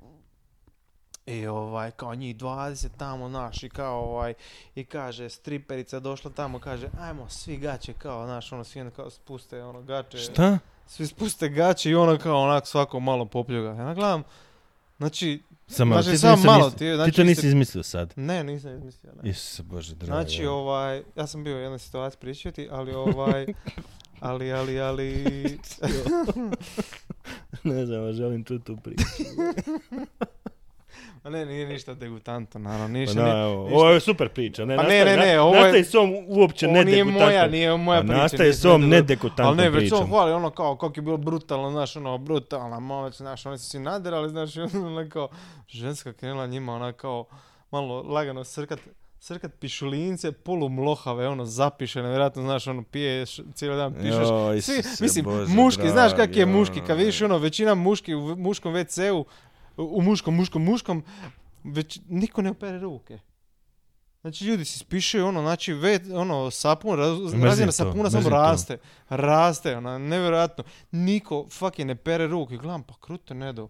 [1.25, 4.33] i ovaj, kao njih 20 tamo, znaš, i kao ovaj,
[4.75, 9.09] i kaže, striperica došla tamo, kaže, ajmo, svi gaće, kao, znaš, ono, svi onda kao
[9.09, 10.17] spuste, ono, gače.
[10.17, 10.59] Šta?
[10.87, 13.69] Svi spuste gaće i ono kao, onak, svako malo popljuga.
[13.69, 14.23] Ja gledam,
[14.97, 17.83] znači, Znači, ti, to samo nisi- malo nisi- ti, ti znači, to vi nisi izmislio
[17.83, 18.13] sad.
[18.15, 19.29] ne, nisam izmislio, ne.
[19.29, 20.05] Isuse Bože, dragi.
[20.07, 23.45] Znači, ovaj, ja sam bio u jednoj situaciji pričati, ali ovaj,
[24.19, 25.13] ali, ali, ali,
[27.63, 29.03] ne znam, želim čuti tu priču.
[31.23, 33.75] a ne, nije ništa degutantno, naravno, Pa ništa, nije- evo, ništa.
[33.75, 34.65] ovo je super priča.
[34.65, 37.03] Ne, Pa ne, nastavi- ne, ne, na- ovo je- Nastavi s ovom uopće ne nije
[37.05, 38.15] moja, nije moja priča.
[38.15, 39.45] nastavi nije s ovom sve ne degutantno.
[39.45, 40.07] Ali ne, već pričom.
[40.07, 43.79] hvali ono kao, kako je bilo brutalno, znaš, ono, brutalna moć, znaš, oni su si
[43.79, 45.27] nadirali, znaš, ono kao,
[45.69, 47.25] ženska krenula njima, ona kao,
[47.71, 48.79] malo lagano srkat,
[49.19, 54.27] srkat pišulince, polumlohave, ono, zapišene, vjerojatno, znaš, ono, piješ, cijeli dan pišeš.
[54.61, 56.97] Svi, mislim, Bože, muški, znaš kak je muški, kad joj.
[56.97, 59.25] vidiš ono, većina muški u muškom WC-u,
[59.77, 61.03] u muškom, muškom, muškom,
[61.63, 63.19] već niko ne opere ruke.
[64.21, 68.77] Znači ljudi si spišaju ono, znači ve, ono, sapun, raz, razina sapuna samo raste.
[69.09, 70.63] Raste, ono, nevjerojatno.
[70.91, 72.57] Niko fucking ne pere ruke.
[72.57, 73.67] Gledam, pa kruto ne do.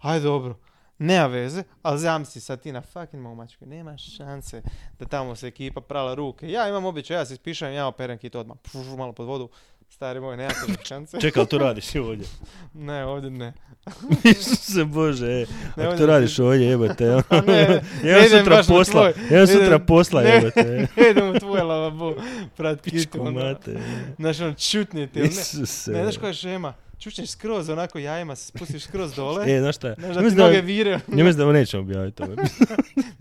[0.00, 0.58] Aj dobro.
[0.98, 4.62] Nema veze, ali zamisli sad ti na fucking momačkoj, nema šanse
[4.98, 6.50] da tamo se ekipa prala ruke.
[6.50, 9.48] Ja imam običaj, ja se ispišam, ja operem kit odmah, Puf, malo pod vodu,
[9.88, 11.18] stari moj, nema te šanse.
[11.20, 12.26] Čekaj, ali to radiš i ovdje.
[12.74, 13.52] Ne, ovdje ne.
[14.38, 15.46] Isuse Bože, e.
[15.76, 16.06] Ne, Ako to ne.
[16.06, 17.10] radiš ovdje, jebate.
[17.14, 17.22] ono.
[17.28, 17.60] A ne,
[18.02, 20.30] Jedan ne idem sutra posla, Ne sutra posla, ne.
[20.30, 20.88] jebate.
[20.96, 22.14] Ne idem u tvoje lavabo,
[22.56, 23.20] prat kitu.
[23.20, 23.30] Ono.
[23.30, 23.78] mate.
[24.18, 25.18] Znaš, ono, čutnije ti.
[25.20, 25.90] Ne, Isuse.
[25.90, 26.74] ne, znaš koja je šema?
[26.98, 29.52] Čučneš skroz, onako jajima se spustiš skroz dole.
[29.52, 29.94] E, znaš šta?
[29.98, 32.22] Znaš Ja da ti noge vire, Ja mislim da ovo nećemo objaviti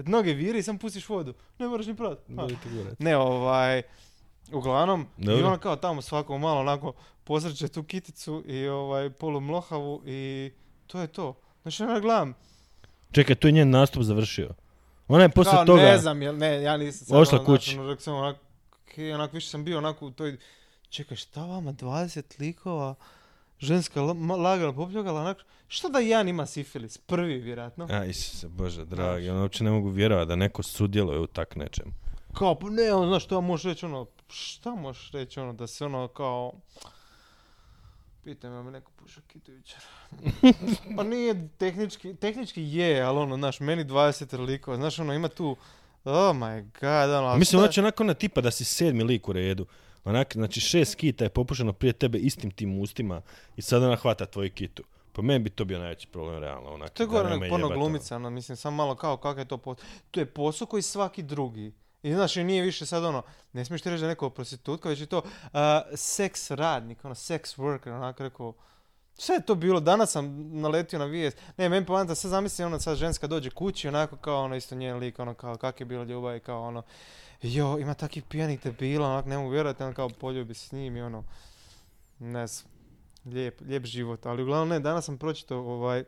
[0.06, 1.34] noge vire i sam pustiš vodu.
[1.60, 2.19] Ne moraš ni prat.
[2.99, 3.82] Ne, ovaj,
[4.51, 5.47] uglavnom, i Dobro.
[5.47, 10.51] ona kao tamo svako malo onako posreće tu kiticu i ovaj polumlohavu i
[10.88, 11.34] to je to.
[11.62, 12.34] Znači, ona gledam,
[13.12, 14.49] Čekaj, tu je njen nastup završio.
[15.08, 15.81] Ona je poslije kao toga...
[15.81, 17.79] ne znam, jel, ne, ja nisam sad, Ošla ono, kući.
[17.79, 18.38] ono, onak,
[18.84, 20.38] okej, onak, više sam bio onako u toj,
[20.89, 22.95] čekaj, šta vama, 20 likova,
[23.60, 27.88] ženska la- ma- lagano popljogala, onak, šta da Jan ima sifilis, prvi vjerojatno.
[27.91, 31.93] A, Isuse, Bože, dragi, ono uopće ne mogu vjerovati da neko sudjeluje u tak nečem.
[32.34, 35.85] Kao, pa ne, ono, znaš, što možeš reći, ono, šta možeš reći, ono, da se
[35.85, 36.51] ono, kao,
[38.23, 39.79] pitaj me, me neko pušao kitu jučer.
[40.97, 45.55] pa nije tehnički, tehnički je, ali ono, znaš, meni 20 likova, znaš, ono, ima tu,
[46.03, 49.65] oh my god, ono, Mislim, će onako ona tipa da si sedmi lik u redu.
[50.05, 53.21] Onak, znači šest kita je popušeno prije tebe istim tim ustima
[53.55, 54.83] i sad ona hvata tvoju kitu.
[55.11, 56.69] Po meni bi to bio najveći problem, realno.
[56.69, 59.85] Onak, To je gore jebate, glumica, ono, mislim, sam malo kao kakav je to posao.
[60.11, 61.71] To je posao koji svaki drugi.
[62.06, 65.00] I znaš, nije više sad ono, ne smiješ ti reći da je neko prostitutka, već
[65.00, 65.22] je to
[65.54, 68.54] a, seks radnik, ono, sex worker, onako rekao,
[69.13, 72.80] sve je to bilo, danas sam naletio na vijest, ne, meni poanta, sad zamisli ono,
[72.80, 76.04] sad ženska dođe kući, onako kao ono, isto njen lik, ono, kao, kak je bila
[76.04, 76.36] ljubav?
[76.36, 76.84] I kao ono,
[77.41, 81.02] jo, ima takvih pijanih debila, onak, ne mogu vjerovati, ono, kao poljubi s njim i
[81.02, 81.24] ono,
[82.20, 82.72] ne znam,
[83.26, 86.04] lijep, lijep život, ali uglavnom ne, danas sam pročitao, ovaj,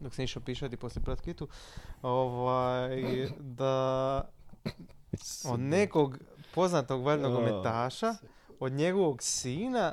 [0.00, 1.48] dok sam išao pišati poslije pratkitu,
[2.02, 4.22] ovaj, da
[5.44, 6.18] od nekog
[6.54, 8.14] poznatog valjda O, nogometaša,
[8.60, 9.92] od njegovog sina,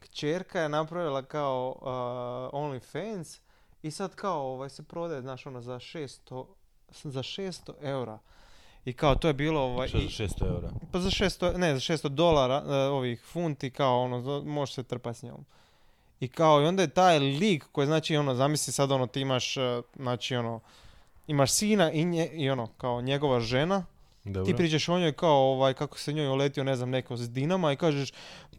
[0.00, 3.38] kćerka je napravila kao uh, OnlyFans
[3.82, 6.46] i sad kao ovaj, se prodaje, znaš, ono, za 600,
[6.94, 8.18] za 600 eura.
[8.84, 10.70] I kao to je bilo ovaj, Što i- za 600 eura?
[10.92, 15.18] pa za 600, ne, za 600 dolara, e, ovih funti, kao ono, možeš se trpati
[15.18, 15.44] s njom.
[16.20, 19.56] I kao, i onda je taj lik koji, znači, ono, zamisli sad, ono, ti imaš,
[19.56, 20.60] e, znači, ono,
[21.26, 23.84] imaš sina i, nje, i ono, kao njegova žena,
[24.28, 24.52] Dobro.
[24.52, 27.72] ti pričaš o njoj kao, ovaj, kako se njoj uletio, ne znam, neko s Dinama
[27.72, 28.12] i kažeš,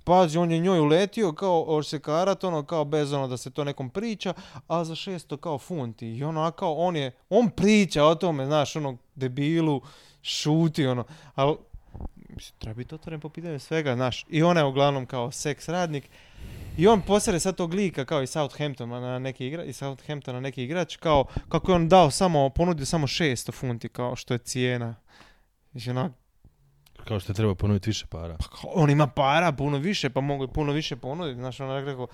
[0.04, 3.90] pazi, on je njoj uletio, kao, orsekarat, ono, kao, bez ono da se to nekom
[3.90, 4.34] priča,
[4.68, 6.08] a za 600 kao funti.
[6.08, 9.82] I ono, a kao, on je, on priča o tome, znaš, ono, debilu,
[10.22, 11.04] šuti, ono,
[11.36, 11.56] ali,
[12.30, 16.10] mislim, treba biti otvoren po pitanju svega, znaš, i ona je uglavnom kao seks radnik,
[16.80, 20.64] I on posere sad tog lika kao i Southamptona na neki igra, i Southamptona neki
[20.64, 24.96] igrač, kao kako je on dao samo, ponudio samo 600 funti kao što je cijena.
[25.90, 26.12] Onak,
[27.08, 28.38] Kao što je treba ponoviti više para.
[28.38, 31.40] pa kao, on ima para puno više, pa mogu i puno više ponuditi.
[31.40, 32.08] Znaš, on je rekao,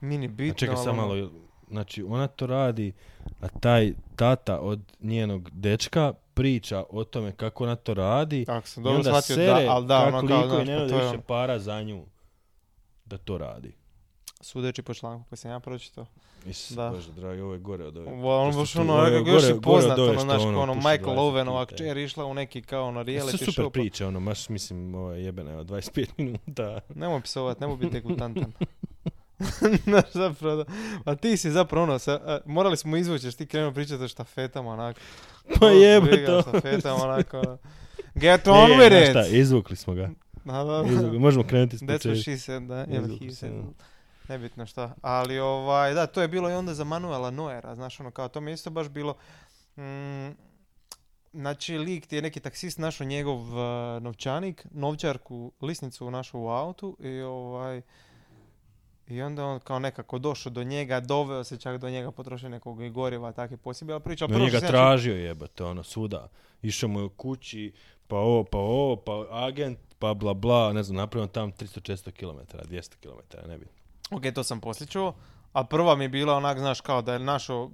[0.00, 0.52] mini bitno.
[0.52, 1.30] A čekaj ali sam ono- malo,
[1.68, 2.92] znači ona to radi,
[3.40, 8.82] a taj tata od njenog dečka priča o tome kako ona to radi Tako sam
[8.82, 11.82] dobro shvatio, da, ali da, ono kao, znaš, pa to je više ono, para za
[11.82, 12.06] nju
[13.04, 13.79] da to radi.
[14.40, 16.06] Sudeći po članku koji sam ja pročitao.
[16.46, 16.90] Is, Da.
[16.90, 18.12] Bože, dragi, ovo je gore od ove.
[18.12, 20.60] Ono baš ono, ovo je još gore- i gore od poznat, ove ono, znaš, ono
[20.60, 21.74] ono, Michael 20 Owenova puta.
[21.74, 23.64] kćer išla u neki kao ono Sve reality super show.
[23.64, 26.80] pa- priče, ono, baš mislim, ovo je jebene, evo, 25 minuta.
[26.94, 28.52] Nemoj psovat, nemoj biti degutantan.
[29.84, 30.64] Znaš, zapravo da.
[31.04, 34.08] A ti si zapravo ono, sa, a, morali smo izvući jer ti krenuo pričati o
[34.08, 35.00] štafetama, onako.
[35.60, 36.12] Pa O, jebote.
[36.12, 37.38] briga, Štafetama, onako.
[37.38, 37.58] ono.
[38.14, 39.32] Get on E, with it!
[39.32, 40.10] izvukli smo ga.
[40.44, 41.10] Da, da, Izvukli.
[41.10, 41.18] da.
[41.18, 42.22] Možemo krenuti s That's what početka.
[42.22, 42.84] she said, da.
[42.86, 43.30] Izvukli.
[44.30, 44.94] Nebitno šta.
[45.02, 48.40] Ali ovaj, da, to je bilo i onda za Manuela Noera, znaš, ono, kao to
[48.40, 49.16] mi je isto baš bilo...
[49.76, 50.30] Mm,
[51.32, 56.96] znači, lik ti je neki taksist našao njegov uh, novčanik, novčarku, lisnicu našao u autu
[57.00, 57.82] i ovaj...
[59.08, 62.82] I onda on kao nekako došao do njega, doveo se čak do njega, potrošio nekog
[62.82, 64.28] i goriva, tak je posebila priča.
[64.28, 66.28] Prvo njega čuo- tražio jebate, ono, svuda.
[66.62, 67.72] Išao mu je u kući,
[68.08, 72.56] pa ovo, pa ovo, pa agent, pa bla bla, ne znam, napravio tam 300-400 km,
[72.56, 73.79] 200 km, ne bi.
[74.10, 75.14] Ok, to sam poslije čuo.
[75.52, 77.70] A prva mi je bila onak, znaš, kao da je našao uh,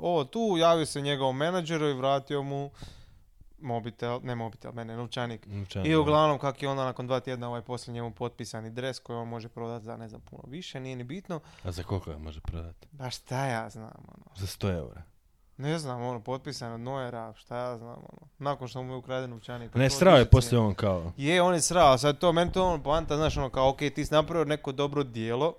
[0.00, 2.70] ovo tu, javio se njegovom menadžeru i vratio mu
[3.58, 5.46] mobitel, ne mobitel, mene, novčanik.
[5.84, 9.28] I uglavnom kak je onda nakon dva tjedna ovaj poslije njemu potpisani dres koji on
[9.28, 11.40] može prodati za ne znam puno više, nije ni bitno.
[11.62, 12.88] A za koliko ga može prodati?
[12.92, 14.36] Ba šta ja znam, ono.
[14.36, 15.02] Za 100 eura.
[15.56, 18.28] Ne znam, ono, potpisan od Noera, šta ja znam, ono.
[18.38, 19.72] Nakon što mu je ukraden novčanik.
[19.72, 21.12] pa Ne, to strao je poslije on kao.
[21.16, 24.04] Je, on je srao, sad to, meni to ono poanta, znaš, ono kao, ok, ti
[24.06, 25.54] si napravio neko dobro dijelo,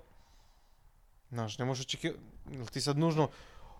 [1.30, 2.20] znaš, ne možeš očekivati,
[2.72, 3.28] ti sad nužno,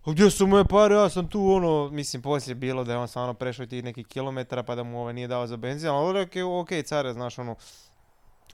[0.04, 2.98] "A gdje su moje pare, ja sam tu, ono, mislim, poslije je bilo da je
[2.98, 6.20] on stvarno prešao ti neki kilometara pa da mu ovaj nije dao za benzin, ali
[6.20, 6.30] ok,
[6.62, 7.54] ok, care, znaš, ono,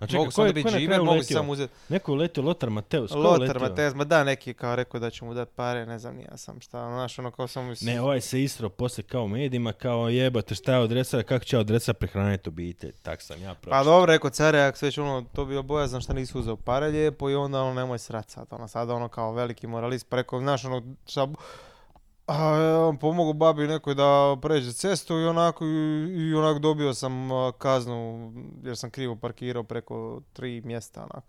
[0.01, 1.53] A čekaj, mogu ko sam je, da ko biti je na živer, kraju mogu samo
[1.53, 1.73] uzeti.
[1.89, 3.61] Neko je uletio, Lotar Mateus, ko uletio?
[3.61, 6.37] Matez, ma da, neki je kao rekao da će mu dati pare, ne znam, ja
[6.37, 10.09] sam šta, znaš, ono, kao sam mislim, Ne, ovaj se istro poslije kao medijima, kao
[10.09, 12.93] jebate šta je od Dresera, kako će od Dresera prehraniti obitelj.
[13.03, 13.85] Tak sam ja Pa pročitao.
[13.85, 17.31] dobro, rekao care, ako se već ono, to bio bojazan šta nisi uzeo pare lijepo
[17.31, 20.65] i onda ono, nemoj srat sad, ono, sad ono kao veliki moralist, pa rekao, znaš,
[20.65, 21.29] ono, šta,
[22.33, 27.29] a, on pomogao babi nekoj da pređe cestu i onako, i, i onako dobio sam
[27.59, 28.33] kaznu
[28.65, 31.27] jer sam krivo parkirao preko tri mjesta, onako.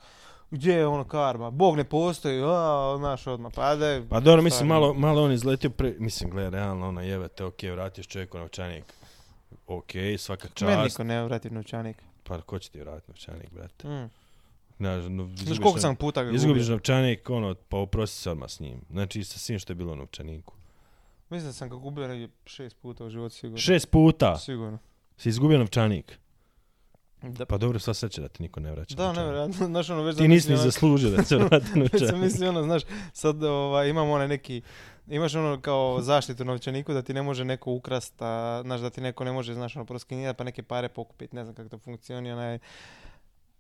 [0.52, 1.52] Gdje je ono karma?
[1.52, 4.10] Bog ne postoji, a, znaš, odmah, pa da je...
[4.10, 5.96] Pa dobro, mislim, malo, malo on izletio pre...
[6.00, 8.84] Mislim, gle, realno, ono, jebate, ok, vratiš čovjeku novčanik.
[9.68, 10.84] Ok, svaka Meni čast.
[10.84, 11.98] niko ne vrati novčanik.
[12.24, 13.88] Pa ko će ti vratiti novčanik, brate?
[13.88, 14.10] Mm.
[14.78, 18.60] Znaš, no, Znaš koliko sam puta ga Izgubiš novčanik, ono, pa oprosti se odmah s
[18.60, 18.82] njim.
[18.92, 20.54] Znači, sa svim što je bilo u novčaniku.
[21.34, 23.58] Mislim da sam ga gubio negdje šest puta u životu sigurno.
[23.58, 24.78] Šest puta Sigurno.
[25.18, 26.20] si izgubio novčanik.
[27.24, 29.18] Da, Pa dobro, sva sreća da ti niko ne vraća da novčanik.
[29.20, 32.16] nevjerojatno, znaš ono već Ti nisi ni zaslužio da se vrati Već sam novčanik.
[32.16, 32.82] mislio ono, znaš,
[33.14, 34.62] sad ovaj, imamo onaj neki,
[35.08, 39.02] imaš ono kao zaštitu novčaniku da ti ne može neko ukrast, a, znaš, da ti
[39.02, 42.36] neko ne može, znaš, ono, proskinirati pa neke pare pokupiti, ne znam kako to funkcionira,
[42.36, 42.60] onaj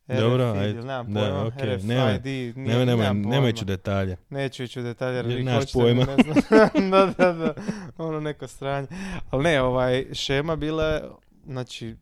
[0.09, 0.73] Dobro, ajde.
[0.73, 3.49] nemam pojma, okej, RFID, nemoj- nije- Nemoj, nemoj, nemam pojma.
[3.49, 4.17] ići u detalje.
[4.29, 6.05] Neću ići u detalje jer vi hoćete, pojma.
[6.05, 6.35] ne znam.
[6.91, 7.53] da, da, da,
[7.97, 8.87] ono neko stranje.
[9.29, 11.03] Ali ne, ovaj, šema bila je,
[11.45, 11.95] znači,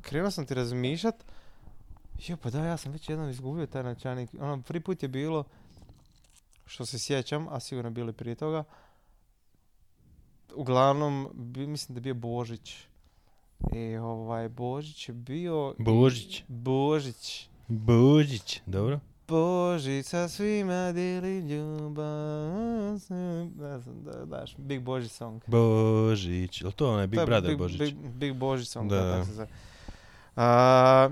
[0.00, 1.14] krenuo sam ti razmišljat,
[2.20, 4.30] jo, pa da, ja sam već jednom izgubio taj novčanik.
[4.34, 5.44] Ono, prvi put je bilo,
[6.66, 8.64] što se sjećam, a sigurno bili prije toga,
[10.54, 12.76] uglavnom, bi, mislim da je bio Božić.
[13.72, 15.74] I ovaj, Božić je bio...
[15.78, 16.44] Božić.
[16.48, 17.48] Božić.
[17.68, 19.00] Božić, dobro.
[19.28, 22.48] Božić sa svima dijeli ljubav.
[23.58, 25.42] Ne znam, da, daš, Big Božić song.
[25.46, 26.62] Božić.
[26.62, 27.78] Jel to onaj Big To je Brother Big, Božić?
[27.78, 29.12] Big, Big Božić song, Da, da, da.
[29.12, 29.48] tako se zove.
[30.36, 31.10] A,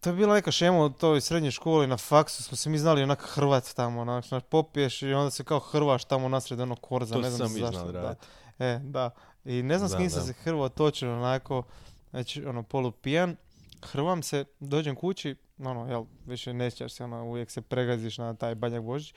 [0.00, 3.02] to je bila neka šema u toj srednjoj školi, na faksu smo se mi znali
[3.02, 7.20] onak hrvat tamo, onak, popiješ i onda se kao hrvaš tamo nasred onog korza, To
[7.20, 7.78] ne znam sam i zašto.
[7.80, 8.02] znao da.
[8.02, 8.26] raditi.
[8.58, 9.10] E, da.
[9.48, 11.62] I ne znam s kim sam se hrvao točno, onako,
[12.10, 13.36] znači, ono, polupijan.
[13.82, 18.34] Hrvam se, dođem kući, ono, jel, više ne sjećaš se, ono, uvijek se pregaziš na
[18.34, 19.14] taj Banjak Božić.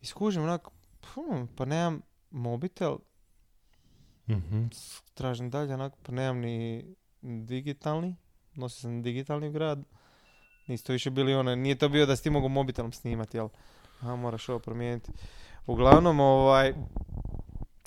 [0.00, 0.70] I skužim, onako,
[1.14, 2.96] hm, pa nemam mobitel,
[4.28, 4.64] Mhm.
[5.14, 6.84] tražim dalje, onako, pa nemam ni
[7.22, 8.16] digitalni,
[8.54, 9.84] nosio sam digitalni grad.
[10.66, 13.48] Nisu to više bili one, nije to bio da si ti mogu mobitelom snimati, jel?
[14.00, 15.12] A, moraš ovo promijeniti.
[15.66, 16.74] Uglavnom, ovaj,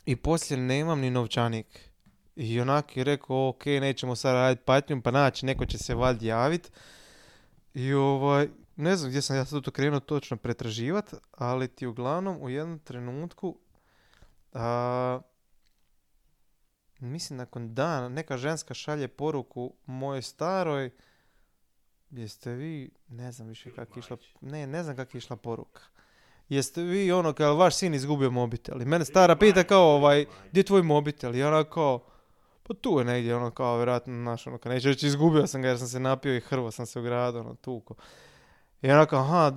[0.07, 1.89] i poslije nemam ni novčanik.
[2.35, 6.25] I onak je rekao, ok, nećemo sad raditi patnju, pa naći, neko će se valjda
[6.25, 6.71] javit.
[7.73, 12.37] I ovaj, ne znam gdje sam ja sad to krenuo točno pretraživat, ali ti uglavnom
[12.41, 13.57] u jednom trenutku,
[14.53, 15.19] a,
[16.99, 20.91] mislim nakon dana, neka ženska šalje poruku mojoj staroj,
[22.09, 25.81] jeste vi, ne znam više kak je išla, ne, ne znam kak je išla poruka.
[26.49, 30.59] Jeste vi ono, kao vaš sin izgubio mobitel i mene stara pita kao ovaj, gdje
[30.59, 31.35] je tvoj mobitel?
[31.35, 31.99] I ona kao,
[32.63, 35.67] pa tu je negdje, ono kao, vjerojatno, znaš, ono, kao neću reći, izgubio sam ga
[35.67, 37.95] jer sam se napio i hrvo sam se u gradu, ono, tuko.
[38.81, 39.51] I ona kao, aha,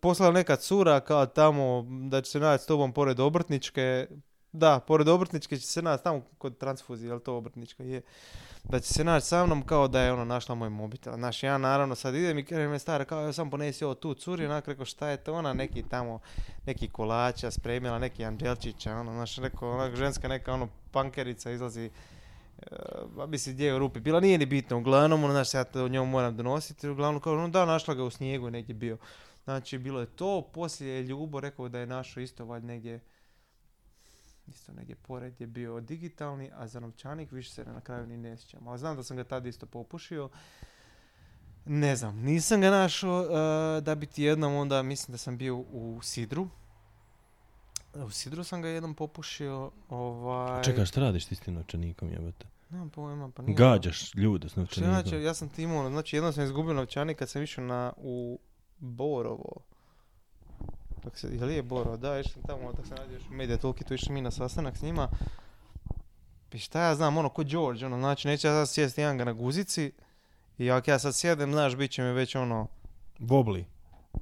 [0.00, 4.06] poslala neka cura kao tamo da će se naći s tobom pored obrtničke.
[4.54, 8.02] Da, pored obrtničke će se naći tamo kod transfuzije, jel to obrtnička je.
[8.64, 11.14] Da će se naći sa mnom kao da je ona našla moj mobitel.
[11.14, 14.46] Znaš, ja naravno sad idem i kažem me stara kao, sam ponesi ovo tu curi,
[14.46, 16.18] onak rekao šta je to ona, neki tamo,
[16.66, 21.90] neki kolača spremila, neki anđelčića, ono, znaš, rekao, onak ženska neka ono pankerica izlazi
[22.70, 25.88] Uh, mislim gdje je u rupi bila, nije ni bitno, uglavnom, ono, znaš, ja to
[25.88, 28.96] njom moram donositi, uglavnom, kao, ono, da, našla ga u snijegu negdje bio.
[29.44, 33.00] Znači, bilo je to, poslije je Ljubo rekao da je našao isto valjda negdje,
[34.46, 38.36] isto negdje pored je bio digitalni, a za novčanik više se na kraju ni ne
[38.36, 38.68] sjećam.
[38.68, 40.28] Ali znam da sam ga tad isto popušio.
[41.66, 45.56] Ne znam, nisam ga našao uh, da bi ti jednom onda, mislim da sam bio
[45.56, 46.48] u Sidru.
[47.94, 49.70] U Sidru sam ga jednom popušio.
[49.88, 50.62] Ovaj...
[50.62, 52.46] Čekaj, šta radiš ti s tim novčanikom, jebate?
[52.70, 53.54] Nemam pojma, pa nije.
[53.56, 54.94] Gađaš ljude s Šta novčanikom.
[54.94, 58.38] znači, ja sam ti imao, znači jednom sam izgubio novčanik kad sam išao na, u
[58.78, 59.56] Borovo.
[61.04, 61.96] Dok se, je li je Borovo?
[61.96, 64.82] Da, sam tamo, dok sam radio još u Media tu išli mi na sastanak s
[64.82, 65.08] njima.
[66.52, 69.24] I šta ja znam, ono, ko George, ono, znači neće ja sad sjesti jedan ga
[69.24, 69.92] na guzici
[70.58, 72.66] i ako ja sad sjedem, znaš, bit će mi već ono,
[73.18, 73.66] Bobli.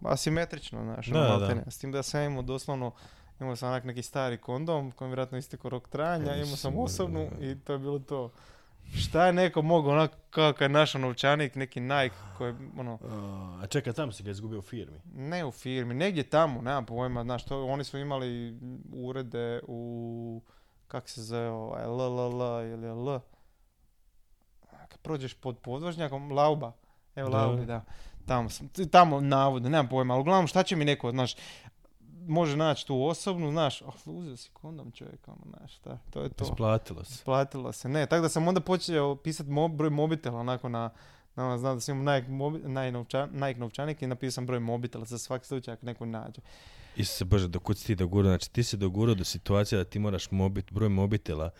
[0.04, 1.70] asimetrično, znaš, Da, ono, da.
[1.70, 2.92] S tim da sam ja imao doslovno,
[3.40, 7.58] imao sam onak neki stari kondom, kojem vjerojatno istekao rok trajanja, imao sam osobnu i
[7.64, 8.30] to je bilo to.
[8.94, 12.98] Šta je neko mogao, onako kao kad je našao novčanik, neki Nike koji, ono,
[13.62, 15.00] A čekaj, tamo si ga izgubio u firmi.
[15.14, 18.58] ne u firmi, negdje tamo, nemam pojma, znaš, to, oni su imali
[18.92, 20.42] urede u,
[20.88, 23.20] kak se zove, ovaj, LLL ili L.
[24.88, 26.72] Kad prođeš pod podvožnjakom, Lauba,
[27.14, 27.28] evo.
[27.28, 27.84] Laubi, da.
[28.26, 31.36] Tamo, sam, tamo navodno, nemam pojma, ali uglavnom šta će mi neko, znaš,
[32.28, 36.28] može naći tu osobnu, znaš, oh, uzeo si kondom čovjek, ono, znaš, šta, to je
[36.28, 36.44] to.
[36.44, 37.24] Isplatilo se.
[37.24, 40.90] Platilo se, ne, tako da sam onda počeo pisati mo- broj mobitela, onako na,
[41.34, 42.58] na ono, znam da sam Nike, mobi,
[43.32, 46.40] Nike, novčanik i napisao sam broj mobitela za svaki slučaj ako neko nađe.
[46.96, 48.30] Isuse Bože, do kud si ti dogurao?
[48.30, 51.50] Znači ti si dogurao do situacije da ti moraš mobit, broj mobitela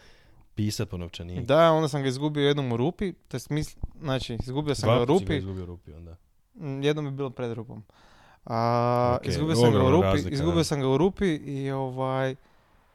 [0.55, 1.47] pisat po novčaniku.
[1.47, 4.93] Da, onda sam ga izgubio jednom u rupi, to jest misl, znači izgubio sam ga
[4.93, 6.17] u Dva ga rupi, izgubio u rupi onda.
[6.55, 7.85] Mm, jednom je bilo pred rupom.
[8.45, 10.65] A, Ok, izgubio sam ga u rupi, razlika, izgubio da.
[10.65, 12.35] sam ga u rupi i ovaj,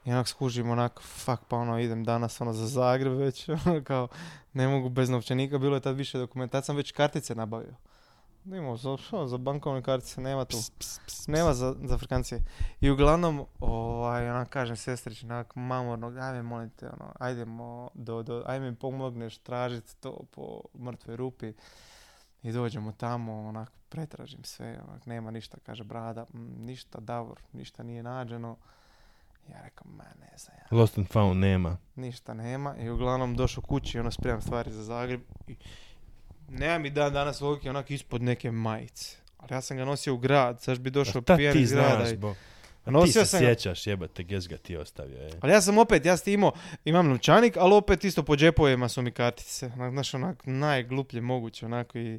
[0.04, 4.08] i onak skužim onak, fuck, pa ono, idem danas ono za Zagreb već, ono, kao,
[4.52, 7.74] ne mogu bez novčanika, bilo je tad više dokumentacije, sam već kartice nabavio.
[8.44, 10.56] Imao za, za bankovne kartice, nema tu.
[10.56, 12.40] Ps, ps, ps, Nema za, za frikancije.
[12.80, 18.42] I uglavnom, ovaj, onak kažem sestrić, onak mamorno, ajme molim te, ono, ajdemo, do, do,
[18.46, 21.52] ajme pomogneš tražiti to po mrtvoj rupi.
[22.42, 27.82] I dođemo tamo, onak, pretražim sve, onak, nema ništa, kaže brada, "Mm, ništa, Davor, ništa
[27.82, 28.56] nije nađeno.
[29.48, 31.76] Ja rekao, ma ne znam ja, Lost and found nema.
[31.96, 32.76] ništa nema.
[32.76, 35.20] I uglavnom došao kući, ono, spremam stvari za Zagreb.
[35.46, 35.56] I
[36.48, 39.16] nema mi dan danas logike, onak, ispod neke majice.
[39.38, 42.16] Ali ja sam ga nosio u grad, zašto bi došao ti iz grada znaš, i-
[42.16, 42.34] bo?
[42.86, 45.30] Nosio ti se sjećaš, jebate, gdje ga ti ostavio, je.
[45.40, 46.52] Ali ja sam opet, ja sam imao,
[46.84, 49.70] imam novčanik, ali opet isto po džepovima su mi kartice.
[49.90, 52.18] Znaš, onak, najgluplje moguće, onako i...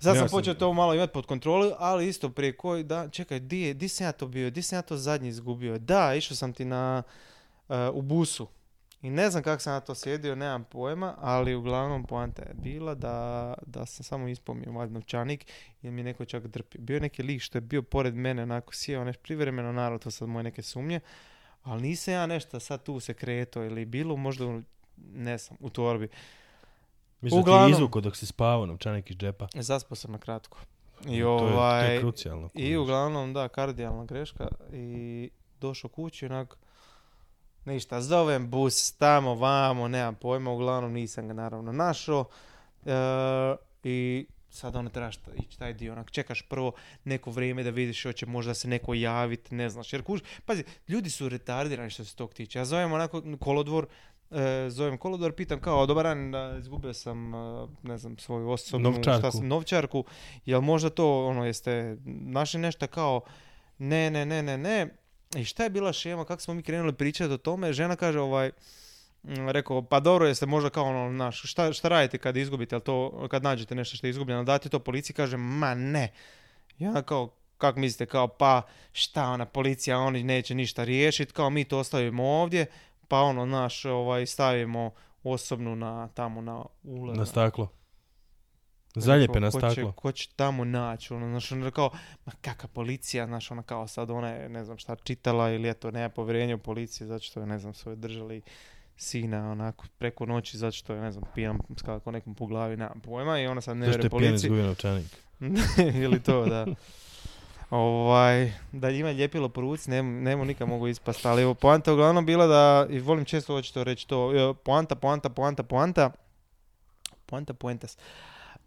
[0.00, 3.40] Sad sam sam- počeo to malo imati pod kontrolu, ali isto prije koji dan, čekaj,
[3.40, 5.78] di, je, di sam ja to bio, di sam ja to zadnji izgubio?
[5.78, 7.02] Da, išao sam ti na,
[7.68, 8.46] eh, u busu.
[9.06, 12.94] I ne znam kako sam ja to sjedio, nemam pojma, ali uglavnom poanta je bila
[12.94, 13.14] da,
[13.66, 15.46] da sam samo ispomnio moj novčanik
[15.82, 16.80] jer mi je neko čak drpio.
[16.80, 20.10] Bio je neki lik što je bio pored mene, onako sjeo nešto privremeno, naravno to
[20.10, 21.00] sad moje neke sumnje,
[21.62, 24.62] ali nisam ja nešto sad tu se kreto ili bilo možda, u-
[24.96, 26.08] ne znam, u torbi.
[27.20, 29.46] Mislim da ti Uglavnom- izvuko dok si spavao novčanik iz džepa.
[29.54, 30.58] Zaspao sam na kratko.
[31.00, 32.48] I To je, to je ovaj, krucijalno.
[32.54, 36.58] i uglavnom, da, kardijalna greška i došao kući onak,
[37.66, 42.24] ništa, zovem bus tamo, vamo, nemam pojma, uglavnom nisam ga naravno našao.
[42.86, 46.72] E, i sad ono trebaš ići taj dio, onak, čekaš prvo
[47.04, 51.10] neko vrijeme da vidiš hoće možda se neko javiti, ne znaš, jer kuž, pazi, ljudi
[51.10, 53.86] su retardirani što se tog tiče, ja zovem onako kolodvor,
[54.30, 58.92] e, zovem kolodvor, pitam kao, dobar dan, da, izgubio sam, e, ne znam, svoju osobnu,
[58.92, 59.36] šta Novčarku.
[59.36, 60.04] sam, novčarku,
[60.44, 63.20] jel možda to, ono, jeste našli nešto kao,
[63.78, 64.96] ne, ne, ne, ne, ne,
[65.36, 68.50] i šta je bila šema, kako smo mi krenuli pričati o tome, žena kaže, ovaj,
[69.22, 73.26] mm, rekao, pa dobro jeste možda kao ono, naš, šta, šta radite kad izgubite, to,
[73.30, 76.12] kad nađete nešto što je izgubljeno, dati to policiji, kaže, ma ne.
[76.78, 81.50] I onda kao, kako mislite, kao, pa šta ona policija, oni neće ništa riješiti, kao
[81.50, 82.66] mi to ostavimo ovdje,
[83.08, 84.90] pa ono, naš, ovaj, stavimo
[85.24, 87.18] osobnu na, tamo na ulaz.
[87.18, 87.68] Na staklo.
[88.96, 89.92] Zaljepe na Ko će- staklo.
[89.92, 91.90] Ko će tamo naći, ono, znaš, ono kao,
[92.26, 95.90] ma kakva policija, znaš, ona kao sad ona je, ne znam šta, čitala ili eto,
[95.90, 98.42] nema povjerenja u policiju, zato što je, ne znam, su joj držali
[98.96, 103.00] sina onako preko noći, zato što je, ne znam, pijan skako nekom po glavi, nemam
[103.00, 104.46] pojma, i ona sad ne Zašto vjeruje je pijan policiji.
[104.46, 105.16] izgubio novčanik?
[106.04, 106.66] ili to, da.
[107.70, 111.94] Ovaj, da ima ljepilo po ruci, ne, nemo nikad mogu ispast, ali evo, poanta je
[111.94, 116.10] uglavnom bila da, i volim često očito reći to, e, poanta, poanta, poanta, poanta,
[117.26, 117.98] poanta, poentas.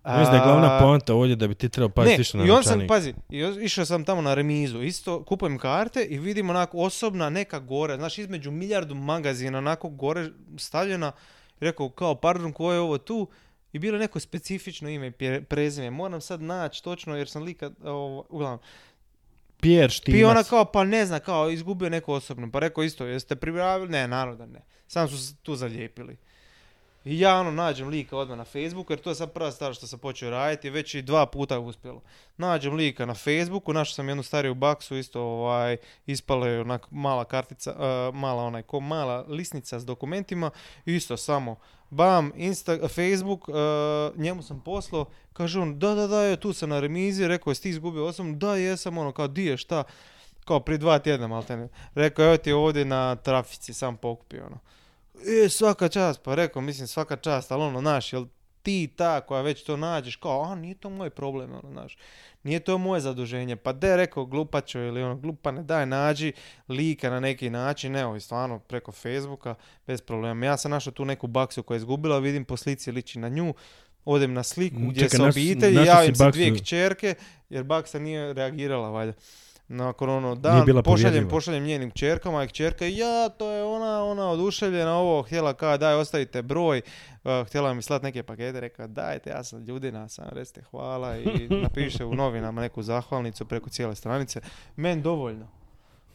[0.05, 2.63] Mislim da je glavna poanta ovdje da bi ti trebao paziti ne, na i on
[2.63, 7.29] sam, pazi, i išao sam tamo na remizu, isto kupujem karte i vidim onako osobna
[7.29, 11.11] neka gore, znaš između milijardu magazina onako gore stavljena,
[11.59, 13.27] rekao kao pardon ko je ovo tu
[13.73, 18.25] i bilo neko specifično ime i prezime, moram sad naći točno jer sam lika, ovo,
[18.29, 18.59] uglavnom,
[19.61, 20.49] Pierre i ona Štimac.
[20.49, 24.35] kao pa ne zna, kao izgubio neko osobno, pa rekao isto, jeste pribravili, ne, naravno
[24.35, 26.17] da ne, sam su tu zalijepili.
[27.05, 29.87] I ja ono nađem lika odmah na Facebooku, jer to je sad prva stvar što
[29.87, 32.01] sam počeo raditi, već i dva puta je uspjelo.
[32.37, 37.25] Nađem lika na Facebooku, našao sam jednu stariju baksu, isto ovaj, ispala je onak mala
[37.25, 40.49] kartica, eh, mala onaj, ko mala lisnica s dokumentima,
[40.85, 41.55] isto samo,
[41.89, 43.53] bam, Insta, Facebook, eh,
[44.15, 47.63] njemu sam poslao, kaže on, da, da, da, je, tu sam na remizi, rekao, jesi
[47.63, 49.83] ti izgubio osobno, da, jesam, ono, kao, di je, šta,
[50.45, 51.67] kao prije dva tjedna, maltene.
[51.95, 54.59] Rekao, evo ti ovdje na trafici, sam pokupio, ono.
[55.37, 58.25] E, svaka čast, pa rekao, mislim, svaka čast, ali ono, znaš, jel
[58.61, 61.97] ti ta koja već to nađeš, kao, a, nije to moj problem, ono, znaš,
[62.43, 66.33] nije to moje zaduženje, pa de, rekao, glupačo ili ono, glupane, daj, nađi
[66.69, 69.55] lika na neki način, evo, i stvarno, preko Facebooka,
[69.87, 70.45] bez problema.
[70.45, 73.53] Ja sam našao tu neku baksu koja je izgubila, vidim po slici liči na nju,
[74.05, 77.15] odem na sliku Mm, gdje čekaj, naš- obitelji, javim se baksu- dvije kćerke,
[77.49, 79.13] jer baksa nije reagirala, valjda.
[79.71, 84.97] Nakon ono, bila pošaljem, pošaljem njenim kćerkama i kćerka, ja, to je ona, ona oduševljena
[84.97, 86.81] ovo, htjela kao, daj, ostavite broj,
[87.23, 91.17] uh, htjela mi slat neke pakete, rekao, dajte, ja sam ljudina, sam, recite hvala.
[91.17, 94.41] I napiše u novinama neku zahvalnicu preko cijele stranice,
[94.75, 95.47] men dovoljno,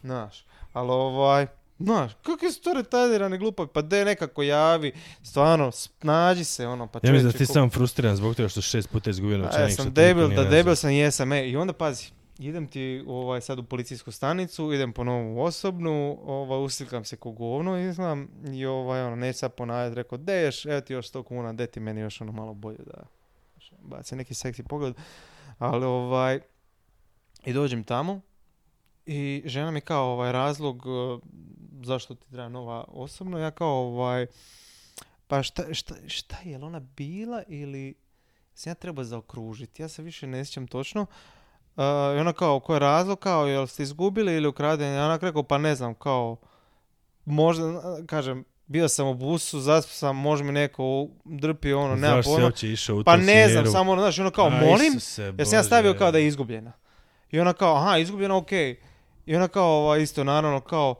[0.02, 1.46] znaš, ali ovaj,
[1.78, 4.92] Znaš, kakvi su to retardirani glupak, pa de nekako javi,
[5.22, 5.70] stvarno,
[6.02, 8.90] nađi se ono, pa Ja mislim da ti ko- sam frustriran zbog toga što šest
[8.90, 9.70] puta izgubio novčanik.
[9.70, 12.06] ja sam debil, da debil sam jesam, e, i onda pazi,
[12.38, 17.30] idem ti ovaj, sad u policijsku stanicu, idem po novu osobnu, ovaj, uslikam se ko
[17.30, 21.52] govno, izgledam, i ovaj, ono, neću sad ponavljati, rekao, deš, evo ti još 100 kuna,
[21.52, 23.02] de ti meni još ono malo bolje da
[23.82, 24.94] baci neki seksi pogled,
[25.58, 26.40] ali ovaj,
[27.44, 28.20] i dođem tamo,
[29.06, 31.20] i žena mi kao ovaj razlog uh,
[31.82, 34.26] zašto ti treba nova osobno, ja kao ovaj,
[35.26, 37.94] pa šta, šta, šta je, ona bila ili
[38.54, 41.06] sam ja treba zaokružiti, ja se više ne sjećam točno.
[41.76, 41.82] Uh,
[42.16, 44.96] I ona kao, koji je razlog, kao, jel ste izgubili ili ukradeni?
[44.96, 46.36] Ja onak rekao, pa ne znam, kao,
[47.24, 47.64] možda,
[48.06, 52.50] kažem, bio sam u busu, zaspao sam, može mi neko drpio, ono, nema pojma.
[52.62, 54.92] išao u Pa ne znam, samo, ono, znaš, ono kao, A, molim,
[55.38, 56.72] jer sam ja stavio kao da je izgubljena.
[57.30, 58.80] I ona kao, aha, izgubljena, okej.
[59.26, 60.94] I ona kao, ovaj, isto, naravno, kao,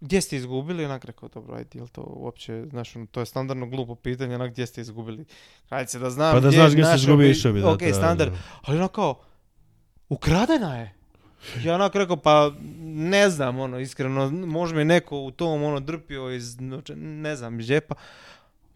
[0.00, 0.84] gdje ste izgubili?
[0.84, 4.50] Onak rekao, dobro, ajde, jel to uopće, znaš, ono, to je standardno glupo pitanje, onak,
[4.50, 5.24] gdje ste izgubili?
[5.70, 7.78] Hajde se da znam Pa da gdje znaš gdje izgubio, bi- išao bi da Ok,
[7.78, 8.32] to- standard.
[8.62, 9.14] Ali ona kao,
[10.08, 10.92] ukradena je.
[11.64, 16.30] Ja onak rekao, pa ne znam, ono, iskreno, može mi neko u tom, ono, drpio
[16.30, 17.94] iz, novča- ne znam, iz džepa.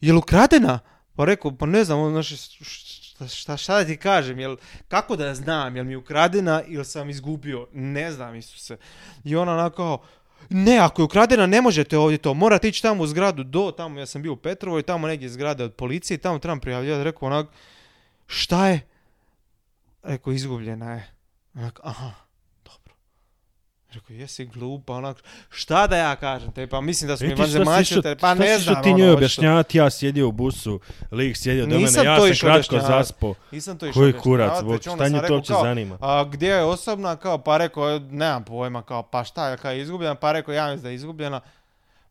[0.00, 0.78] Jel ukradena?
[1.16, 4.56] Pa rekao, pa ne znam, ono, znaš, šta, šta, šta da ti kažem, jel,
[4.88, 8.76] kako da znam, jel mi je ukradena ili sam izgubio, ne znam, Isuse.
[9.24, 9.98] I ona onako
[10.48, 14.00] ne, ako je ukradena, ne možete ovdje to, morate ići tamo u zgradu do, tamo,
[14.00, 17.46] ja sam bio u Petrovoj, tamo negdje zgrada od policije, tamo trebam prijavljati, rekao onak,
[18.26, 18.80] šta je?
[20.02, 21.19] Rekao, izgubljena je.
[21.54, 22.10] Onak, aha,
[22.64, 22.94] dobro.
[23.92, 25.16] Rekao, jesi glupa, onak,
[25.50, 28.02] šta da ja kažem te, pa mislim da su mi Vidi, šta si vanzemaljci, išao-
[28.02, 29.16] te- pa šta ne znam, ti ono, njoj očito.
[29.16, 30.80] objašnjavati, ja sjedio u busu,
[31.12, 33.34] lik sjedio do mene, ja sam kratko zaspo.
[33.52, 35.98] Nisam to išao Koji kurac, već šta nje to uopće zanima?
[36.00, 40.14] A gdje je osobna, kao, pa rekao, nemam pojma, kao, pa šta, kao je izgubljena,
[40.14, 41.40] pa rekao, ja mislim da je izgubljena,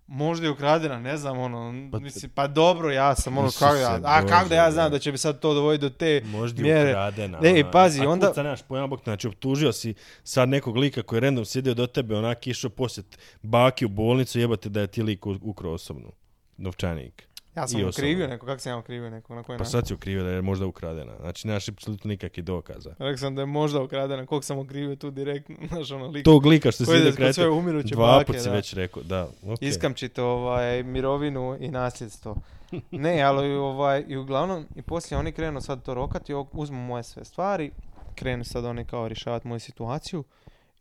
[0.10, 4.00] možda je ukradena, ne znam, ono, Pa- mislim, pa dobro, ja sam, ono, kako ja,
[4.04, 5.00] a kako da ja znam da.
[5.00, 6.90] će mi sad to dovoditi do te, Možda je mjere.
[6.90, 7.40] ukradena.
[7.44, 9.94] Ej, pazi, A onda- kuca, nemaš pojma, Bog, znači optužio si
[10.24, 13.06] sad nekog lika koji je random sjedio do tebe, onak išao posjet
[13.42, 16.12] baki u bolnicu, jebate da je ti lik ukrao osobnu
[16.58, 17.29] novčanik.
[17.60, 18.34] Ja sam okrivio osobno.
[18.34, 19.72] neko, kako sam ja okrivio neko, na koji Pa način?
[19.72, 21.14] sad si okrivio da je možda ukradena.
[21.20, 22.96] Znači, nemaš apsolutno nikakvih dokaza.
[23.00, 26.26] Rekao sam da je možda ukradena, koliko sam okrivio tu direktno, znaš ono lik.
[26.26, 28.56] Tog lika što si ide krajte, svoje umiruće dva bake, put si da.
[28.56, 29.62] već rekao, da, ok.
[29.62, 32.36] Iskamčite ovaj, mirovinu i nasljedstvo.
[32.92, 37.26] Ne, ali ovaj, i uglavnom, i poslije oni krenu sad to rokati, uzmu moje sve
[37.26, 37.72] stvari,
[38.16, 40.24] krenu sad oni kao rješavati moju situaciju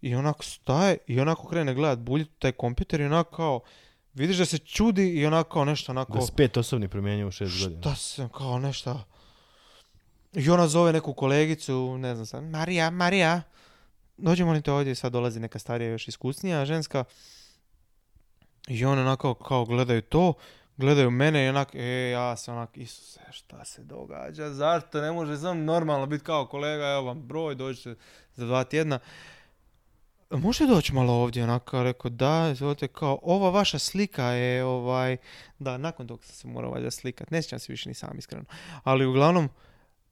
[0.03, 3.61] i onako staje i onako krene gledat buljit taj kompjuter i onako kao,
[4.14, 7.62] vidiš da se čudi i onako nešto onako, Da si pet osobni promijenio u šest
[7.62, 7.80] godina.
[7.80, 9.04] šta sam kao nešto,
[10.32, 13.42] i ona zove neku kolegicu, ne znam sad, Marija, Marija,
[14.16, 17.04] dođemo li te ovdje, sad dolazi neka starija još iskusnija ženska,
[18.68, 20.34] i ona onako kao gledaju to,
[20.76, 25.36] gledaju mene i onak, e, ja se onak, Isuse, šta se događa, zašto ne može
[25.36, 27.94] sam normalno biti kao kolega, evo vam broj, dođite
[28.34, 28.98] za dva tjedna.
[30.33, 35.16] Može doći malo ovdje, onako, rekao, da, izvolite, kao, ova vaša slika je, ovaj,
[35.59, 38.45] da, nakon toga sam se morao valjda slikat, ne sjećam se više ni sam iskreno,
[38.85, 39.49] ali uglavnom,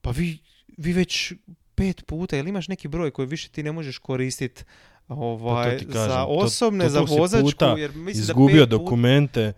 [0.01, 0.39] pa vi,
[0.69, 1.33] vi već
[1.75, 4.64] pet puta, jel imaš neki broj koji više ti ne možeš koristiti
[5.09, 8.67] ovaj, Pa ti kažem, za osobne, to- za to si vozačku, jer mislim Izgubio da
[8.67, 9.53] pet puta- dokumente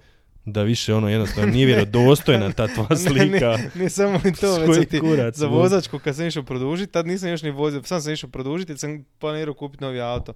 [0.52, 3.56] da više ono jednostavno nije vjerodostojna ta Ne, slika.
[3.56, 6.42] ne, ne samo ni to, već koji sam ti kurac, za vozačku kad sam išao
[6.42, 10.00] produžiti, tad nisam još ni vozio, sam sam išao produžiti jer sam planirao kupiti novi
[10.00, 10.32] auto.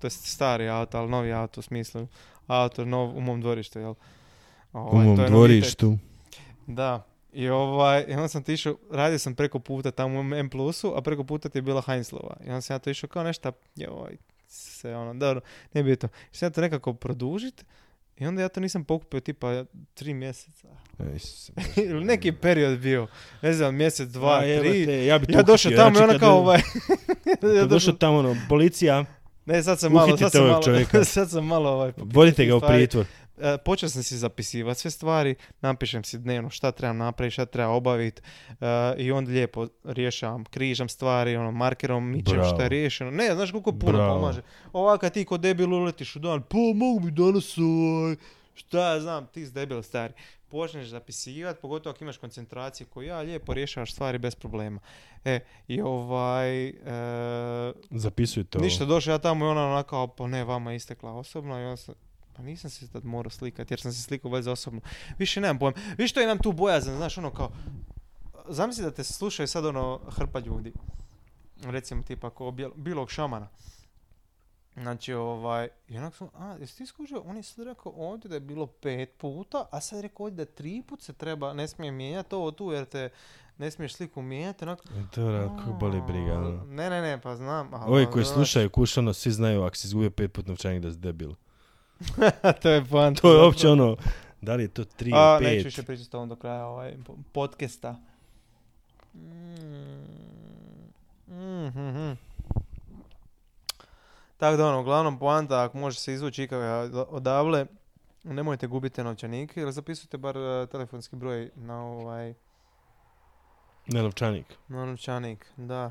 [0.00, 2.06] To je stari auto, ali novi auto u smislu
[2.46, 3.90] auto nov u mom dvorištu, jel?
[3.90, 3.96] U
[4.72, 5.30] Ovaj, mom to je novitet.
[5.30, 5.98] dvorištu.
[6.66, 7.06] Da.
[7.32, 10.92] I ovaj, i onda sam ti išao, radio sam preko puta tamo u M plusu,
[10.96, 12.36] a preko puta ti je bila Heinzlova.
[12.44, 14.16] I onda sam ja to išao kao nešto, joj,
[14.48, 15.40] se ono, dobro,
[15.74, 16.08] nije bitno.
[16.32, 17.64] I sam ja to nekako produžit,
[18.18, 19.64] i onda ja to nisam pokupio tipa
[19.94, 20.68] tri mjeseca.
[20.98, 21.04] E,
[21.86, 23.06] Ili neki period bio,
[23.42, 24.48] ne znam, mjesec, dva, A, tri.
[24.50, 26.58] jebate, ja bi Ja došao tamo i znači ona kad- kao ovaj...
[27.26, 29.04] Ja došao došao, tamo ono, policija,
[29.46, 30.62] ne, sad sam malo, sad sam malo,
[31.04, 31.92] sad sam malo ovaj...
[31.96, 33.06] vodite ga u pritvor.
[33.38, 37.70] E, počeo sam si zapisivati sve stvari, napišem si dnevno šta trebam napraviti, šta treba
[37.70, 38.22] obaviti
[38.96, 43.10] i onda lijepo rješavam, križam stvari, ono, markerom mičem šta je riješeno.
[43.10, 44.20] Ne, znaš koliko puno Bravo.
[44.20, 44.42] pomaže.
[44.72, 48.16] Ovaka ti ko debil uletiš u dan, pa mogu mi danas ovaj,
[48.54, 50.12] šta ja znam, ti si debil stari.
[50.48, 54.80] Počneš zapisivati, pogotovo ako imaš koncentraciju koju ja, lijepo rješavaš stvari bez problema.
[55.24, 58.64] E, i ovaj, e, Zapisujte ovo.
[58.64, 61.76] Ništa, došao ja tamo i ona onako, pa ne, vama je istekla osobno i onda
[61.76, 61.94] sam,
[62.36, 64.80] pa nisam se tad morao slikati jer sam se slikao za osobno.
[65.18, 65.76] Više nemam pojma.
[65.98, 67.50] Viš što imam tu bojazan, znaš, ono kao,
[68.48, 70.72] zamisli da te slušaju sad ono hrpa ljudi.
[71.62, 73.48] Recimo tipa bijel- bilog šamana.
[74.76, 77.22] Znači, ovaj, i onak sam, a, jesi ti skužio?
[77.26, 80.44] On je sad rekao ovdje da je bilo pet puta, a sad je rekao ovdje
[80.44, 83.10] da tri put se treba, ne smije mijenjati ovo tu jer te
[83.58, 84.64] ne smiješ sliku mijenjati.
[84.64, 84.82] Onako,
[85.16, 86.32] Dobro, kako boli briga.
[86.34, 86.64] ono.
[86.64, 87.74] Ne, ne, ne, pa znam.
[87.74, 90.98] ali Ovi koji slušaju kušano, svi znaju ako si izgubio pet put novčanik da si
[90.98, 91.32] debil.
[92.62, 93.20] to je poanta.
[93.20, 93.96] To je uopće ono,
[94.40, 95.64] da li je to tri A, ili neću pet?
[95.64, 97.96] više pričati o ovom do kraja ovaj, po- podcasta.
[99.14, 100.16] Mm.
[101.28, 102.12] Mhm.
[104.36, 106.70] Tako da ono, uglavnom poanta, ako može se izvući ikakve
[107.02, 107.66] odavle,
[108.24, 112.34] nemojte gubiti novčanike, ili zapisujte bar eh, telefonski broj na ovaj,
[113.86, 114.46] Ne, novčanik.
[114.68, 115.90] na novčanik, da.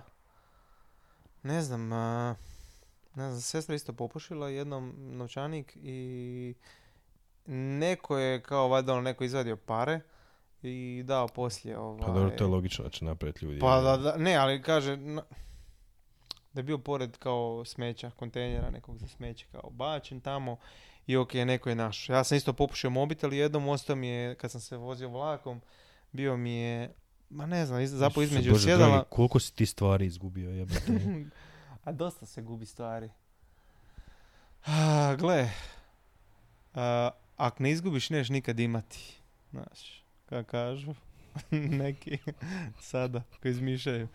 [1.43, 2.35] Ne znam, a,
[3.15, 6.53] ne znam, sestra isto popušila jednom novčanik i
[7.47, 9.99] neko je kao valjda ono neko izvadio pare
[10.63, 12.01] i dao poslije ovaj...
[12.01, 13.59] Pa dobro, to je logično da će napraviti ljudi.
[13.59, 15.23] Pa da, da, ne, ali kaže na-
[16.53, 20.57] da je bio pored kao smeća, kontejnera nekog za smeće kao bačen tamo
[21.07, 22.09] i ok, neko je naš.
[22.09, 25.61] Ja sam isto popušio mobitel i jednom ostao mi je, kad sam se vozio vlakom,
[26.11, 26.93] bio mi je,
[27.29, 30.99] ma ne znam, Isuse između Bože sjedala, dragi, koliko si ti stvari izgubio, jebate.
[31.85, 33.09] A dosta se gubi stvari.
[35.17, 35.49] Gle,
[36.73, 39.19] a, ako ne izgubiš, neš nikad imati.
[39.51, 40.93] Znaš, kako kažu
[41.81, 42.17] neki
[42.79, 44.07] sada koji izmišljaju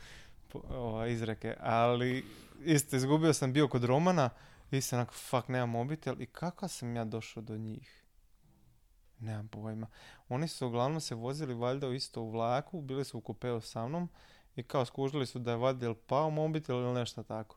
[0.68, 1.56] ova, izreke.
[1.60, 2.24] Ali
[2.64, 4.30] isto, izgubio sam bio kod Romana
[4.70, 6.20] i sam onako, fuck, nemam mobitel.
[6.20, 8.04] I kako sam ja došao do njih?
[9.18, 9.86] Nemam pojma.
[10.28, 14.08] Oni su uglavnom se vozili valjda isto u vlaku, bili su u kupeu sa mnom
[14.60, 17.56] i kao skužili su da je valjda ili pao mobitel ili nešto tako.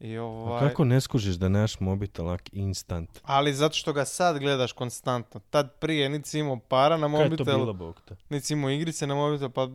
[0.00, 3.20] I A ovaj, kako ne skužiš da nemaš mobitel onak instant?
[3.22, 5.40] Ali zato što ga sad gledaš konstantno.
[5.50, 8.16] Tad prije niti si imao para na Kaj je to mobitel, bilo, bog te?
[8.28, 9.68] niti si imao igrice na mobitel, pa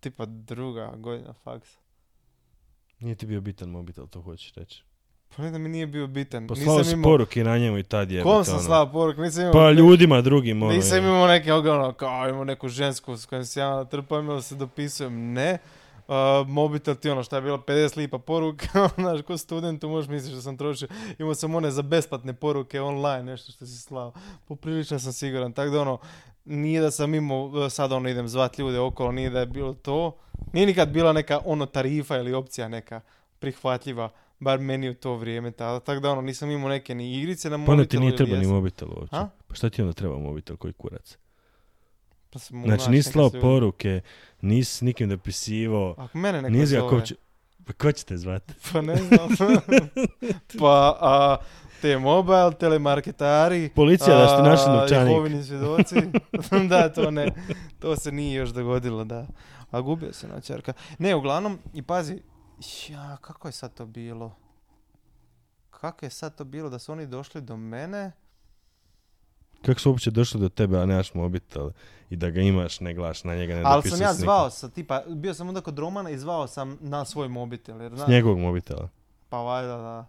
[0.00, 1.78] tipa druga godina faksa.
[3.00, 4.84] Nije ti bio bitan mobitel, to hoćeš reći.
[5.36, 6.46] Pa ne da mi nije bio bitan.
[6.46, 7.10] Poslao nisam si imao...
[7.10, 8.22] poruke na njemu i tad je.
[8.22, 9.16] Kom sam slao poruk?
[9.16, 9.52] Nisam imao...
[9.52, 10.72] Pa ljudima drugim, ono.
[10.72, 14.54] Nisam imao neke ono, kao imao neku žensku s kojom se ja trpam ili se
[14.54, 15.32] dopisujem.
[15.32, 15.58] Ne.
[16.08, 16.14] Uh,
[16.48, 20.42] mobitel ti ono šta je bilo 50 lipa poruka, znaš, ko studentu možeš misliš da
[20.42, 20.88] sam trošio.
[21.18, 24.12] Imao sam one za besplatne poruke online, nešto što si slao.
[24.44, 25.52] Poprilično sam siguran.
[25.52, 25.98] Tako da ono,
[26.44, 29.74] nije da sam imao, e, sad ono idem zvat ljude okolo, nije da je bilo
[29.74, 30.16] to.
[30.52, 33.00] Nije nikad bila neka ono tarifa ili opcija neka
[33.38, 35.80] prihvatljiva, bar meni u to vrijeme tada.
[35.80, 38.00] Tako da ono, nisam imao neke ni igrice na Pa onda mobitelu.
[38.00, 39.16] ti nije treba ni mobitel uopće.
[39.48, 41.18] Pa šta ti onda treba mobitel koji kurac?
[42.30, 44.00] Pa sam Znači nisi slao poruke,
[44.40, 47.14] nisi s nikim dopisivao, Ako mene neko nisi zove, će...
[47.66, 48.54] Pa ko će te zvati?
[48.72, 49.28] pa ne znam.
[50.60, 51.36] pa a,
[51.82, 55.10] te mobile, telemarketari, Policija da ste našli a, novčanik.
[55.10, 55.94] Jehovini svjedoci.
[56.70, 57.32] da, to ne.
[57.78, 59.26] To se nije još dogodilo, da.
[59.70, 60.72] A gubio se novčarka.
[60.98, 62.22] Ne, uglavnom, i pazi,
[62.88, 64.36] ja, kako je sad to bilo?
[65.70, 68.12] Kako je sad to bilo da su oni došli do mene?
[69.62, 71.70] Kako su uopće došli do tebe, a nemaš mobitel
[72.10, 74.68] i da ga imaš, ne glaš na njega, ne Ali sam ja s zvao sa
[74.68, 77.82] tipa, bio sam onda kod Romana i zvao sam na svoj mobitel.
[77.82, 78.88] Jer, S znaš, njegovog mobitela.
[79.28, 80.06] pa valjda da.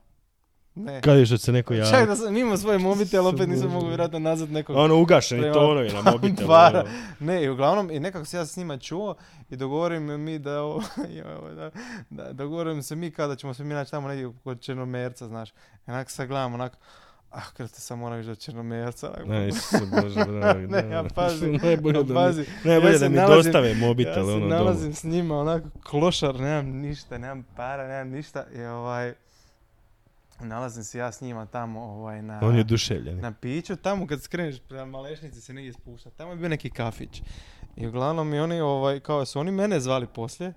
[0.76, 1.02] Ne.
[1.02, 2.08] Kad je što se neko Čak javi?
[2.08, 5.90] da sam imao svoj mobitel, opet nisam mogu vjerojatno nazvat nekog Ono ugašeni Prema- tonovi
[5.90, 6.48] na mobitelu.
[6.50, 6.80] para.
[6.80, 6.90] ono.
[7.22, 9.16] Ne, i uglavnom, i nekako se ja s njima čuo
[9.50, 10.84] i dogovorim mi da, ovo,
[11.56, 11.72] da,
[12.10, 15.50] da dogovorim se mi kada ćemo se mi naći tamo negdje kod Černomerca, znaš.
[15.50, 15.54] I
[15.88, 16.78] onak sad gledam, onak,
[17.32, 19.10] ah, kada te sam moram ići do Černomerca.
[19.10, 19.28] onak.
[19.28, 20.68] Ne, Isuse Bože, dragi.
[20.74, 20.88] Ne, da.
[20.88, 24.32] ja pazi, Najbolje da mi, pazi, najbolje ja da mi nalazim- dostave ja mobitel, se
[24.32, 24.96] ono, nalazim doma.
[24.96, 28.46] s njima, onako, klošar, nemam ništa, nemam para, nemam ništa.
[28.56, 29.14] I ovaj,
[30.40, 32.40] nalazim se ja s njima tamo, ovaj, na...
[32.44, 33.20] On je duševljen.
[33.20, 36.10] na piću, tamo kad skreneš prema Malešnici se negdje spušta.
[36.10, 37.22] Tamo je bio neki kafić.
[37.76, 40.54] I uglavnom i oni, ovaj, kao su oni mene zvali poslije,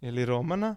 [0.00, 0.76] ili Romana,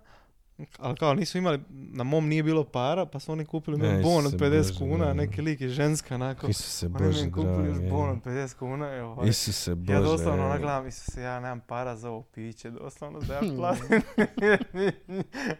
[0.80, 4.26] ali kao nisu imali, na mom nije bilo para, pa su oni kupili Aj, bon
[4.26, 5.14] od se 50 Bože, kuna, da.
[5.14, 6.48] neki lik je ženska, onako.
[6.48, 9.94] Isuse Oni Bože, meni kupili još bon od 50 kuna, i ovaj, Isuse Bože.
[9.94, 10.46] ja doslovno evo.
[10.46, 14.02] onak gledam, Isuse, ja nemam para za ovo piće, doslovno da ja platim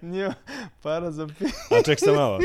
[0.12, 0.34] njima
[0.82, 1.54] para za piće.
[1.80, 2.40] A ček sam malo.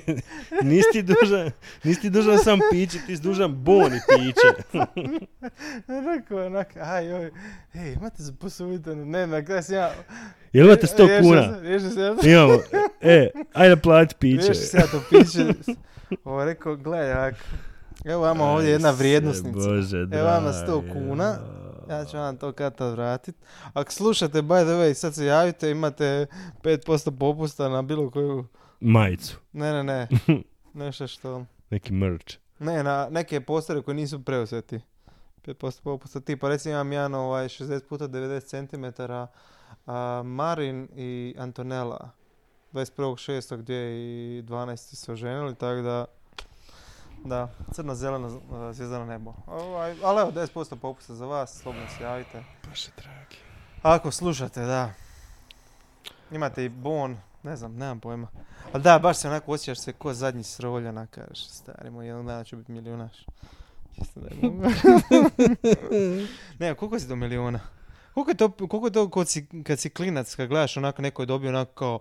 [0.70, 1.50] nisi ti dužan,
[1.84, 4.80] nisi ti dužan sam piće, ti si dužan bon i piće.
[6.16, 7.30] Rekao je onak, aj joj,
[7.74, 9.92] ej, imate za posuditi, ne, na kraju sam ja...
[10.52, 11.60] Jel imate 100 Riješio kuna?
[11.80, 12.58] Riješio sam ja Imamo.
[13.00, 14.42] E, ajde plati piće.
[14.42, 15.54] Riješio sam ja to piće.
[16.24, 17.34] Ovo rekao, gledaj, ak,
[18.04, 19.68] evo vama ovdje jedna Aj, se vrijednosnica.
[19.68, 20.92] Bože, Evo vama 100 dragi.
[20.92, 21.38] kuna.
[21.90, 23.36] Ja ću vam to kad tad vratit.
[23.72, 26.26] Ako slušate, by the way, sad se javite, imate
[26.62, 28.44] 5% popusta na bilo koju...
[28.80, 29.38] Majicu.
[29.52, 30.08] Ne, ne, ne.
[30.74, 31.44] Nešto što...
[31.70, 32.36] Neki merch.
[32.58, 34.80] Ne, na neke postare koji nisu preuzeti.
[35.46, 36.20] 5% popusta.
[36.20, 39.02] Tipa, recimo imam jedan ovaj 60 puta 90 cm
[39.86, 42.10] a, Marin i Antonella
[42.72, 46.04] 21.6.2012 se oženili, tako da
[47.24, 49.34] da, crno-zeleno a, zvijezdano nebo.
[49.46, 52.44] Ovaj, ali evo, 10% popusta za vas, slobodno se javite.
[52.68, 53.36] Bože dragi.
[53.82, 54.92] Ako slušate, da.
[56.30, 58.28] Imate i bon, ne znam, nemam pojma.
[58.72, 62.44] Ali da, baš se onako osjećaš se ko zadnji srolja, kažeš, stari moj, jednog dana
[62.44, 63.26] ću biti milijunaš.
[63.94, 64.36] Čisto da je
[66.58, 67.60] ne, koliko si do milijuna?
[68.14, 71.22] Koliko je to, koliko je to kad, si, kad si klinac, kad gledaš onako neko
[71.22, 71.98] je dobio onako kao,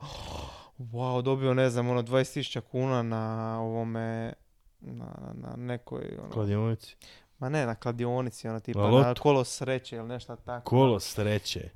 [0.80, 4.34] wow, dobio ne znam, ono 20.000 kuna na ovome,
[4.80, 6.96] na, na nekoj, ono, Kladionici.
[7.40, 10.70] ma ne, na kladionici, ono tipa, Na na, kolo sreće ili nešto tako.
[10.70, 11.70] Kolo sreće.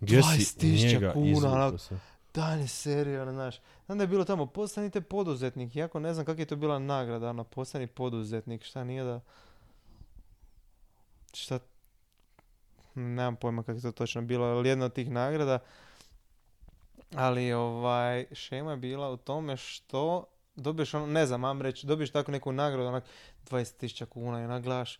[0.00, 1.78] Gdje si 20.000 njega kuna, izvukao onako.
[1.78, 2.00] sam?
[2.34, 3.60] Da, ne serio, ono, znaš.
[3.86, 5.76] Znam da je bilo tamo, postanite poduzetnik.
[5.76, 8.64] Iako ne znam kakva je to bila nagrada, ono, postani poduzetnik.
[8.64, 9.20] Šta nije da...
[11.32, 11.58] Šta...
[12.94, 15.58] Nemam pojma kako je to točno bilo, ali jedna od tih nagrada.
[17.14, 20.24] Ali, ovaj, šema je bila u tome što
[20.56, 23.04] dobiješ ono, ne znam, mam reći, dobiješ tako neku nagradu, onak
[23.50, 24.98] 20.000 kuna i onak gledaš,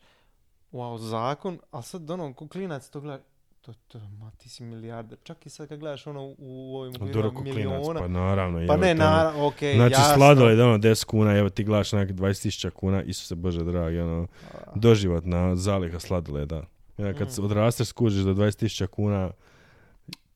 [0.73, 3.23] wow, zakon, ali sad ono, ko klinac to gleda,
[3.61, 5.19] to, to, ma ti si milijarder.
[5.23, 8.67] Čak i sad kad gledaš ono u, u ovim klinac, miliona, pa naravno.
[8.67, 10.15] pa ne, naravno, okej, Znači jasno.
[10.15, 14.27] sladoled ono 10 kuna, evo ti gledaš onak 20.000 kuna, Isuse Bože dragi, ono,
[14.75, 16.63] doživotna zaliha sladoleda.
[16.99, 17.45] Ja, kad Mm.
[17.45, 19.31] odrasteš skužiš do 20.000 kuna,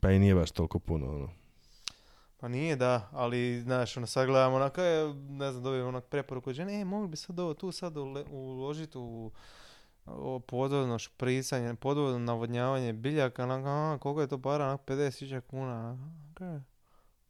[0.00, 1.28] pa i nije baš toliko puno, ono.
[2.40, 6.50] Pa nije da, ali znaš, ono sad gledamo onako, je, ne znam, dobijem onak preporuku
[6.50, 7.96] od žene, e, mogli bi sad ovo tu sad
[8.30, 9.30] uložiti u
[10.06, 15.98] ovo podvodno špricanje, podvodno navodnjavanje biljaka, onak, a, koliko je to para, onak, 50.000 kuna,
[16.30, 16.40] ok,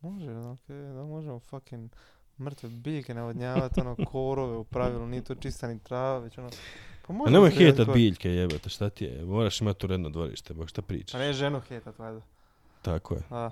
[0.00, 1.90] može, ok, da možemo fucking
[2.38, 6.50] mrtve biljke navodnjavati, ono, korove u pravilu, nije to čista ni trava, već ono,
[7.08, 9.24] pa A možemo nemoj kor- biljke, jebate, šta ti je?
[9.24, 11.14] Moraš imati uredno dvorište, bog šta pričaš.
[11.14, 12.20] A ne ženu hetat, valjda.
[12.82, 13.22] Tako je.
[13.30, 13.50] A.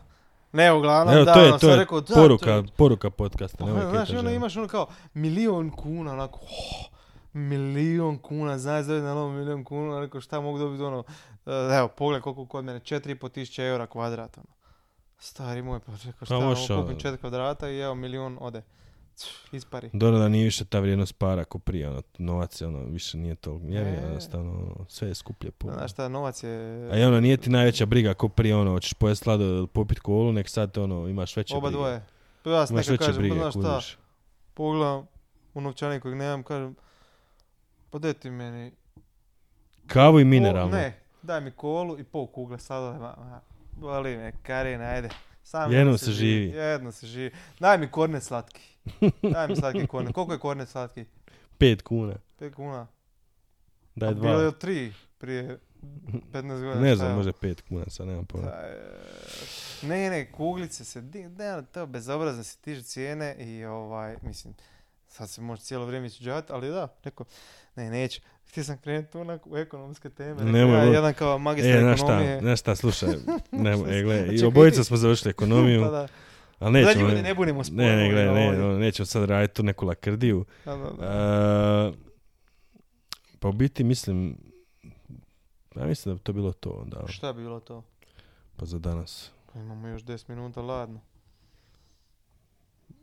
[0.53, 3.11] Ne, uglavnom, Evo, da, to je, ono, to je rekao, da, to poruka, je- poruka
[3.11, 3.59] podcasta.
[3.59, 4.35] Pa, nemoj znaš, žene.
[4.35, 6.87] imaš ono kao milion kuna, onako, oh,
[7.33, 11.05] milion kuna, znaš da je na novom milion kuna, rekao šta mogu dobiti ono,
[11.47, 14.47] eh, evo, pogledaj koliko kod mene, 4,5 tisuće eura kvadrat, ono.
[15.19, 17.01] Stari moj, pa rekao šta, možeš, mogu kupim ono.
[17.01, 18.63] 4 kvadrata i evo milion ode.
[19.53, 19.91] Ispari.
[19.93, 23.35] Dobro da nije više ta vrijednost para ko prije, ono, novac je ono, više nije
[23.35, 23.73] to E.
[23.75, 25.73] jednostavno, ono, sve je skuplje puno.
[25.75, 26.89] Znaš šta, novac je...
[26.93, 29.99] A i ono, nije ti najveća briga ko prije, ono, hoćeš pojesti slado ili popit
[30.01, 31.77] kolu, nek sad, ono, imaš veće Oba brige.
[31.77, 32.03] dvoje.
[32.43, 33.53] Pa ja Imaš veće kažem, pa brige, znaš
[33.93, 34.01] šta,
[34.55, 35.07] pogledam
[35.55, 36.77] u novčanik kojeg nemam, kažem,
[37.91, 38.73] pa daj ti meni...
[39.87, 40.77] Kavu i mineralno.
[40.77, 43.41] Ne, daj mi kolu i pol kugle sladoleda.
[43.73, 45.09] Boli me, Karina, ajde.
[45.43, 46.47] Sam jednom se živi.
[46.47, 47.31] Jedno se živi.
[47.61, 48.76] Daj mi kornet slatki.
[49.32, 50.14] Daj mi slatki kornet.
[50.14, 51.05] Koliko je kornet slatki?
[51.59, 52.14] Pet kuna.
[52.41, 52.87] 5 kuna.
[53.95, 54.49] Daj A Bilo je dva.
[54.49, 55.59] od 3 prije
[56.32, 56.74] 15 godina.
[56.80, 58.51] Ne znam, može pet kuna, sad nemam pojma.
[59.82, 64.55] Ne, ne, kuglice se, ne, to bezobrazno se tiže cijene i ovaj, mislim,
[65.09, 67.26] sad se može cijelo vrijeme išćuđavati, ali da, rekao,
[67.76, 68.20] ne, neću.
[68.49, 70.45] Htio sam krenuti u ekonomske teme.
[70.45, 72.41] Nemoj, ja, jedan kao magistar E, znaš šta, ekonomije.
[72.41, 73.09] znaš šta, slušaj,
[73.53, 76.09] ne, e, gle, i obojica smo završili ekonomiju, Pa da.
[76.59, 78.65] Ali Da nećemo, ljudi ne bunimo s ne, ne, pojmovima ne, ovdje.
[78.65, 80.45] ono, nećemo sad raditi tu neku lakrdiju.
[80.65, 81.05] Da, da, da.
[81.05, 81.93] E,
[83.39, 84.37] pa u biti mislim,
[85.77, 87.83] ja mislim da bi to bilo to onda, Šta bi bilo to?
[88.57, 89.31] pa za danas.
[89.53, 91.01] Pa imamo još 10 minuta, ladno.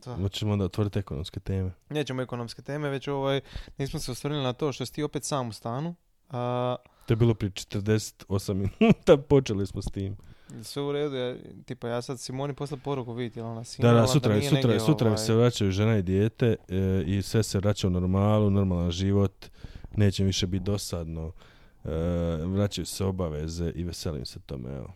[0.05, 0.15] Da.
[0.15, 1.71] Hoćemo onda otvoriti ekonomske teme.
[1.89, 3.41] Nećemo ekonomske teme, već ovaj,
[3.77, 5.95] nismo se osvrnuli na to što si ti opet sam u stanu.
[6.29, 6.75] A,
[7.05, 10.17] To je bilo prije 48 minuta, počeli smo s tim.
[10.63, 11.35] Sve u redu, ja,
[11.65, 14.69] tipa ja sad Simoni posla poruku vidjeti, jel ona Da, signala da, sutra, nije sutra,
[14.69, 18.49] negdje, sutra ovaj, se vraćaju žena i dijete e, i sve se vraća u normalu,
[18.49, 19.45] normalan život,
[19.95, 21.31] neće više biti dosadno,
[21.83, 21.89] e,
[22.45, 24.93] vraćaju se obaveze i veselim se tome, evo.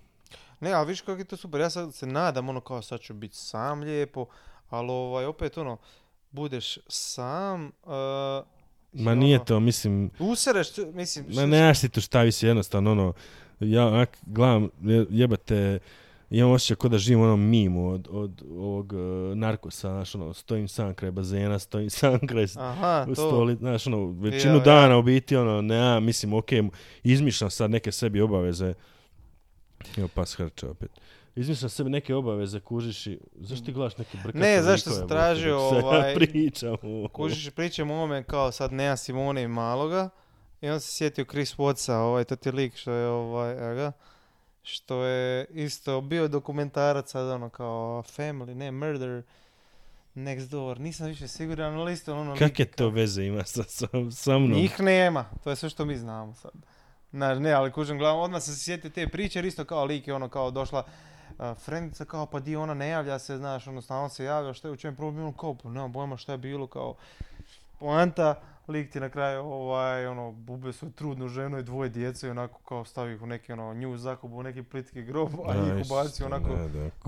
[0.59, 3.13] Ne, ali viš kako je to super, ja sad se nadam ono kao sad ću
[3.13, 4.25] biti sam lijepo,
[4.69, 5.77] ali ovaj, opet ono,
[6.31, 8.57] budeš sam, uh,
[8.93, 12.91] i Ma nije ono, to, mislim, Usereš, mislim, ma nemaš ti tu šta visi jednostavno,
[12.91, 13.13] ono,
[13.59, 15.79] ja onak gledam, je- jebate,
[16.29, 18.97] imam osjećaj kao da živim u onom mimu od, od ovog e,
[19.35, 23.87] narkosa, znaš, ono, stojim sam kraj bazena, stojim sam kraj Aha, u to, stoli, znaš,
[23.87, 24.63] ono, većinu Ja, ja.
[24.63, 26.49] dana u biti, ono, ne, mislim, ok,
[27.03, 28.73] izmišljam sad neke sebi obaveze,
[29.97, 30.91] evo pas hrče opet,
[31.35, 35.69] izmišljam sebi neke obaveze, kužiš i, zašto ti gledaš neke brkate Ne, zašto sam tražio,
[35.69, 36.75] se ja ovaj, pričam,
[37.11, 40.09] kužiš, pričam o ovome kao sad nema Simone i maloga,
[40.61, 43.91] i on se sjetio Chris Wattsa, ovaj, to ti je lik što je, ovaj, ga,
[44.63, 49.23] što je isto bio dokumentarac sad ono kao Family, ne, Murder,
[50.15, 52.33] Next Door, nisam više siguran, ali isto ono...
[52.33, 54.51] Kakve lik to kao- veze ima sa, sa, sa mnom?
[54.51, 56.51] Njih nema, to je sve što mi znamo sad.
[57.11, 60.07] Znaš, ne, ali kužem glavom, odmah sam se sjetio te priče, jer isto kao lik
[60.07, 63.81] je ono kao došla uh, frendica kao pa di ona ne javlja se, znaš, ono
[63.81, 66.67] stalno se javlja, što je u čem problem, kao pa nemam pojma šta je bilo,
[66.67, 66.95] kao
[67.79, 72.31] poanta, lik ti na kraju ovaj, ono, bube svoju trudnu ženu i dvoje djece i
[72.31, 75.79] onako kao stavi ih u neki ono nju zakubu u neki plitki grob, a Da,
[75.79, 76.57] isto, ubaci onako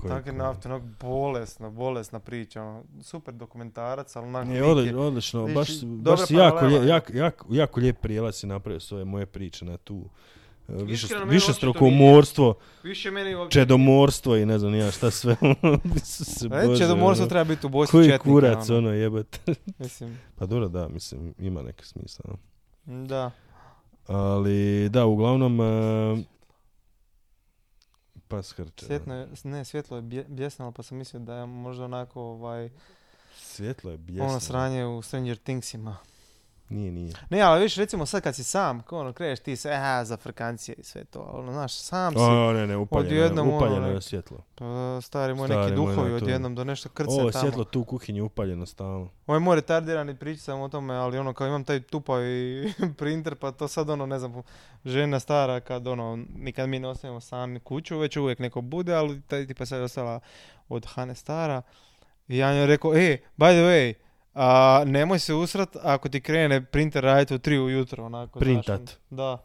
[0.08, 5.54] takve nafte, onako bolesna, bolesna priča, ono, super dokumentarac, ali onako Je, je- odlično, vidiš,
[5.56, 6.80] baš, baš si jako, paralela.
[6.80, 10.04] lije- jak, jak, jako lijep prijelaz si napravio s ove moje priče na tu
[10.76, 11.24] više, očito
[11.80, 11.94] nije.
[11.94, 13.54] umorstvo, Više meni uopće...
[13.54, 15.36] čedomorstvo i ne znam ja šta sve.
[16.04, 18.78] se, E, Bože, Čedomorstvo ono, treba biti u Bosni Koji četnika, kurac, ono.
[18.78, 19.54] ono, jebate.
[19.78, 22.24] Mislim, pa dobro, da, mislim, ima neki smisla.
[22.86, 23.06] no.
[23.06, 23.30] da.
[24.06, 26.22] Ali, da, uglavnom, e,
[28.28, 28.86] pas hrče.
[28.86, 32.70] Svjetlo je, ne, svjetlo je bje- bljesnalo, pa sam mislio da je možda onako ovaj,
[33.36, 34.26] Svjetlo je bijesno.
[34.26, 35.96] ono sranje u Stranger Thingsima.
[36.70, 37.12] Nije, nije.
[37.30, 40.16] Ne, ali viš, recimo sad kad si sam, kao ono, kreneš ti se, aha, za
[40.16, 43.56] frkancije i sve to, ali ono, znaš, sam si, O, ne, ne, upaljeno, je, ono,
[43.56, 44.38] upaljeno je ne- svjetlo.
[44.54, 44.64] pa,
[45.02, 47.42] stari moj Stari neki duhovi odjednom do nešto krce Ovo je tamo.
[47.42, 49.08] svjetlo tu u kuhinji upaljeno stalno.
[49.26, 52.64] Ovo je moj retardirani priča sam o tome, ali ono kao imam taj tupavi
[52.98, 54.42] printer, pa to sad ono, ne znam,
[54.84, 59.20] žena stara kad ono, nikad mi ne ostavimo sami kuću, već uvijek neko bude, ali
[59.20, 60.20] taj tipa sad je ostala
[60.68, 61.62] od Hane stara.
[62.28, 62.98] I ja njoj rekao, e,
[63.38, 63.94] by the way,
[64.34, 68.38] a, nemoj se usrat ako ti krene printer raditi u 3 ujutro, onako.
[68.38, 68.80] znaš, Printat.
[68.80, 69.44] ono, da.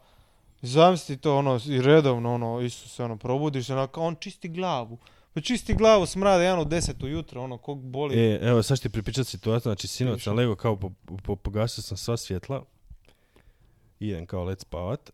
[0.62, 4.98] Zamisli to ono, i redovno ono, isto se ono, probudiš, onako, on čisti glavu.
[5.34, 8.18] Pa čisti glavu smrade jedan u 10 ujutro, ono, kog boli.
[8.18, 10.90] E, evo, sad ću ti pripričati situaciju, znači sinoć sam lego kao po,
[11.24, 12.64] po, pogasio sam sva svjetla,
[14.00, 15.10] idem kao let spavat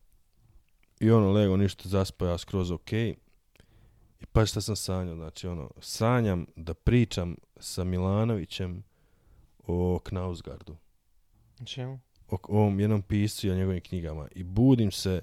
[1.01, 3.17] i ono lego ništa zaspao ja skroz ok i
[4.33, 8.83] pa šta sam sanjao, znači ono, sanjam da pričam sa Milanovićem
[9.67, 10.77] o Knausgardu,
[11.65, 12.01] Čemu?
[12.31, 15.21] o ovom jednom piscu i o njegovim knjigama i budim se,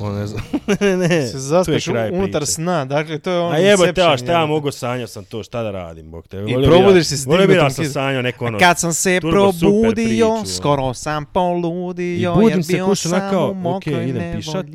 [0.00, 0.42] on ne znam,
[0.80, 2.52] ne, ne, se tu je zaspeš kraj unutar priče.
[2.52, 5.42] sna, dakle to je ono A jebote, Inception, a šta ja mogu sanjao sam to,
[5.42, 6.36] šta da radim, bog te.
[6.36, 8.92] I Volio bi probudiš se s volio bi dignutom sam sanjao neko ono, Kad sam
[8.92, 10.46] se turbo super probudio, priču, ono.
[10.46, 14.08] skoro sam poludio, I budim jer se bio kući onak sam kao, u ok, mokroj
[14.08, 14.66] idem pišat.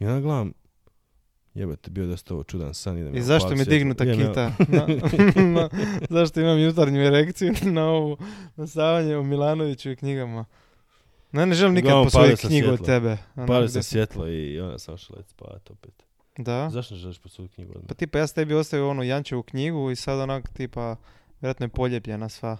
[0.00, 0.52] I onda gledam,
[1.58, 2.98] Jebote, bio dosta ovo čudan san.
[2.98, 4.52] Idem I zašto mi je dignuta ja- kita?
[4.68, 4.86] Na,
[5.60, 5.68] na-
[6.10, 8.16] zašto imam jutarnju erekciju na ovu
[8.56, 10.44] nasavanje o Milanoviću i knjigama?
[11.32, 13.16] Ne, ne želim nikad posvojiti knjigu od tebe.
[13.34, 16.04] Gdje sam sam- svjetlo i onda sam ošao let spavat opet.
[16.38, 16.70] Da?
[16.70, 17.88] Zašto ne želiš posuditi knjigu odmah?
[17.88, 20.96] Pa tipa ja sam tebi ostavio onu Jančevu knjigu i sad onak tipa
[21.40, 22.56] vjerojatno je poljepljena sva.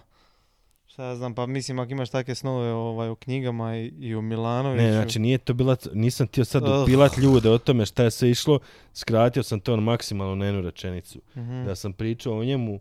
[0.89, 4.21] Šta ja znam, pa mislim ako imaš takve snove ovaj, o knjigama i, i o
[4.21, 4.83] Milanoviću.
[4.83, 6.83] Ne, znači nije to bila, nisam htio sad Ugh.
[6.83, 8.59] upilat ljude o tome šta je sve išlo,
[8.93, 11.19] skratio sam to na maksimalno na jednu rečenicu.
[11.37, 11.65] Mhm.
[11.65, 12.79] Da sam pričao o njemu,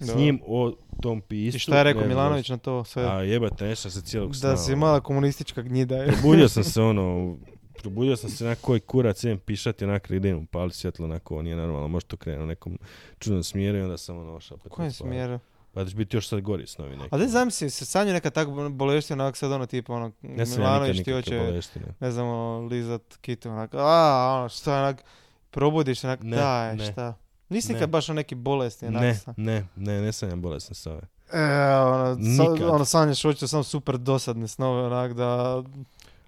[0.00, 0.72] s njim o
[1.02, 1.56] tom piscu.
[1.56, 3.04] I šta je rekao ne Milanović na to sve?
[3.04, 4.50] A jebate, nešto se cijelog sna.
[4.50, 4.80] da si ono.
[4.80, 5.96] mala komunistička gnjida.
[5.96, 6.12] je.
[6.12, 7.36] Probudio sam se ono,
[7.78, 11.88] probudio sam se na koji kurac idem pišati, onak idem upali svjetlo, onako, nije normalno,
[11.88, 12.78] može to krenuti u nekom
[13.18, 14.58] čudnom smjeru i onda sam ono ošao.
[14.68, 15.38] Kojem smjeru?
[15.72, 17.08] Pa da će biti još sad gori snovi neki.
[17.10, 20.54] A da zamisli, se sanju neka tako boleština, onak sad ono tipa ono, Ne sam
[20.54, 21.60] ja Milanović ti hoće,
[22.00, 23.84] ne znam, ono, lizat kitu, onak, a,
[24.32, 25.02] ono, šta onak,
[25.50, 26.92] probudiš, onak, Ne, daj, ne.
[26.92, 27.14] šta.
[27.48, 27.74] Nisi Ne.
[27.74, 31.00] nikad baš o neki bolesti, onak, Ne, sa- ne, ne, ne sanjam bolesne snove.
[31.32, 31.42] E,
[31.76, 35.62] ono, sa- ono, sanjaš očito samo super dosadne snove, onak, da,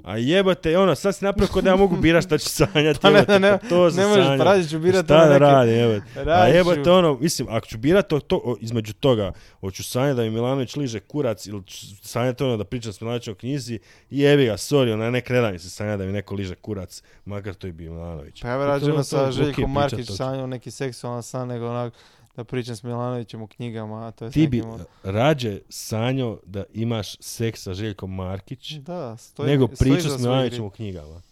[0.04, 3.10] A jebate, ono, sad si napravio kod da ja mogu birat šta ću sanjati, Pa
[3.10, 5.74] ne, jebote, ne, pa to ne možeš, pa radit ću birat Šta ono neke- radim,
[5.74, 6.30] jebote.
[6.30, 10.16] A jebote, ću- ono, mislim, ako ću birat to, to o, između toga, hoću sanjati
[10.16, 13.78] da mi Milanović liže kurac ili ću sanjati ono da pričam s Milanovićem o knjizi,
[14.10, 17.02] jebi ga, sorry, ona nek ne da mi se sanja da mi neko liže kurac,
[17.24, 18.42] makar to i bi Milanović.
[18.42, 21.68] Pa ja bi I to- rađe to- sa Željkom Markić sanjao neki seksualan san, nego
[21.68, 21.92] onak,
[22.36, 26.64] da pričam s Milanovićem o knjigama, a to je Ti bi ono- rađe sanjao da
[26.72, 29.68] imaš seks sa Željkom Markić, Da, stoji, nego
[30.08, 31.22] za s Milanovićem u knjigama.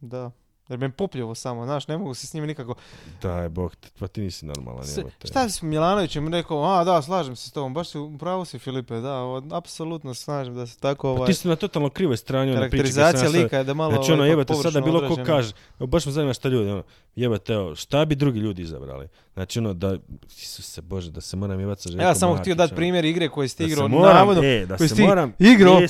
[0.00, 0.30] Da.
[0.68, 2.74] Jer me popljivo samo, znaš, ne mogu se s njim nikako...
[3.22, 7.48] Daj, bog, pa ti nisi normalan, S- šta s Milanovićem rekao, a da, slažem se
[7.48, 11.20] s tobom, baš si u pravu si Filipe, da, apsolutno slažem da se tako Pa
[11.20, 14.22] ovaj, ti si na totalno krivoj strani, ono karakterizacija lika je da malo Znači ono
[14.22, 16.82] ovaj, jebate sada bilo ko kaže, evo, baš me zanima šta ljudi, ono,
[17.16, 19.08] jebate, evo, šta bi drugi ljudi izabrali?
[19.34, 19.96] Znači ono da,
[20.42, 22.76] Isuse Bože, da se moram jebat sa Željkom Ja sam Markić, htio dati ono.
[22.76, 25.80] primjer igre koji ste igrao navodno, e, da koji se si ti moram, igrao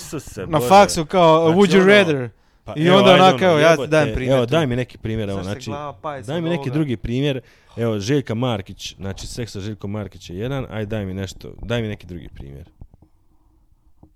[0.46, 2.43] na faksu kao Znači, would you ono, rather.
[2.64, 4.50] Pa I evo, onda ajde, onako, ono, evo, ja ti jebote, dajem primjer Evo, tu.
[4.50, 6.72] daj mi neki primjer, evo, se znači, glava daj mi neki ovoga.
[6.72, 7.40] drugi primjer,
[7.76, 11.82] evo, Željka Markić, znači, seks sa Željkom Markić je jedan, aj daj mi nešto, daj
[11.82, 12.70] mi neki drugi primjer.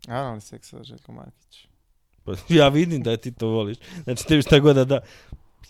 [0.08, 1.66] Anal li seks sa Željko Markić?
[2.24, 5.00] Pa, ja vidim da ti to voliš, znači, tebi šta god da da,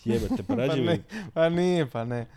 [0.05, 0.99] jebate, pa Pa ne,
[1.33, 2.27] pa nije, pa ne.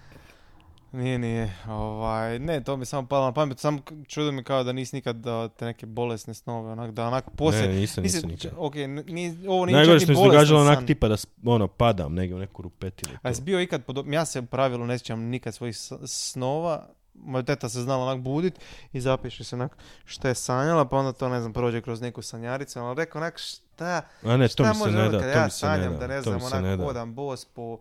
[0.92, 1.56] Nije, nije.
[1.68, 3.58] Ovaj, ne, to mi samo palo na pamet.
[3.58, 3.78] Samo
[4.08, 7.68] čudo mi kao da nisi nikad da te neke bolesne snove, onak, da onak poslije...
[7.68, 8.52] ne, nisam, nisam nikad.
[8.56, 11.16] ok, n- nije, ovo nije Najgore što ni mi se događalo onak tipa da
[11.46, 13.18] ono padam negdje u neku rupetinu.
[13.22, 15.76] A jesi bio ikad, pod, ja se u pravilu ne sjećam nikad svojih
[16.06, 18.54] snova, moja teta se znala onak budit
[18.92, 22.22] i zapiše se onak šta je sanjala, pa onda to ne znam prođe kroz neku
[22.22, 25.18] sanjaricu, ali rekao onak šta, A ne, to šta mi se može ne ono da,
[25.18, 26.84] to ja mi se ne sanjam da, da ne to znam ne onak da.
[26.84, 27.78] hodam bos po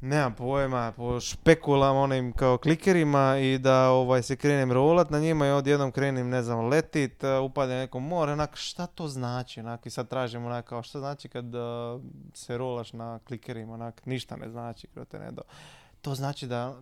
[0.00, 5.46] nemam pojma, po špekulama onim kao klikerima i da ovaj se krenem rolat na njima
[5.46, 9.60] i odjednom krenem ne znam letit, uh, upadnem u neko more, onak šta to znači,
[9.60, 11.60] onak i sad tražim onak kao šta znači kad uh,
[12.34, 15.42] se rolaš na klikerima, onak ništa ne znači, krote ne do.
[16.02, 16.80] To znači da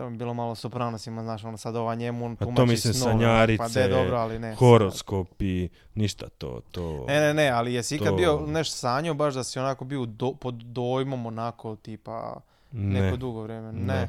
[0.00, 3.50] to mi bilo malo sopranosima, znaš, ono sad ova njemu to tumači mislim snove, onak,
[3.58, 4.54] pa sanjarice, de, dobro, ali ne.
[4.54, 7.04] Horoskopi, ništa to, to...
[7.08, 10.06] Ne, ne, ne, ali jesi ikad To- bio nešto sanjao baš da si onako bio
[10.06, 12.40] do, pod dojmom onako tipa
[12.72, 13.72] ne, neko dugo vrijeme?
[13.72, 13.80] Ne.
[13.84, 14.08] Ne.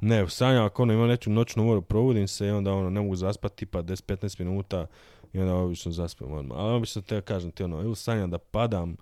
[0.00, 3.16] ne, sanjam ako ono imam neku noćnu moru, probudim se i onda ono ne mogu
[3.16, 4.86] zaspati tipa 10-15 minuta
[5.32, 6.58] i onda obično zaspim odmah.
[6.58, 8.96] Ali obično te kažem ti ono, ili sanjam da padam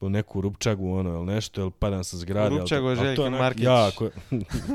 [0.00, 2.58] u neku rupčagu ono ili nešto, ili padam sa zgrade.
[2.58, 3.64] Rupčagu je Željko onak Markić.
[3.64, 4.08] Jako,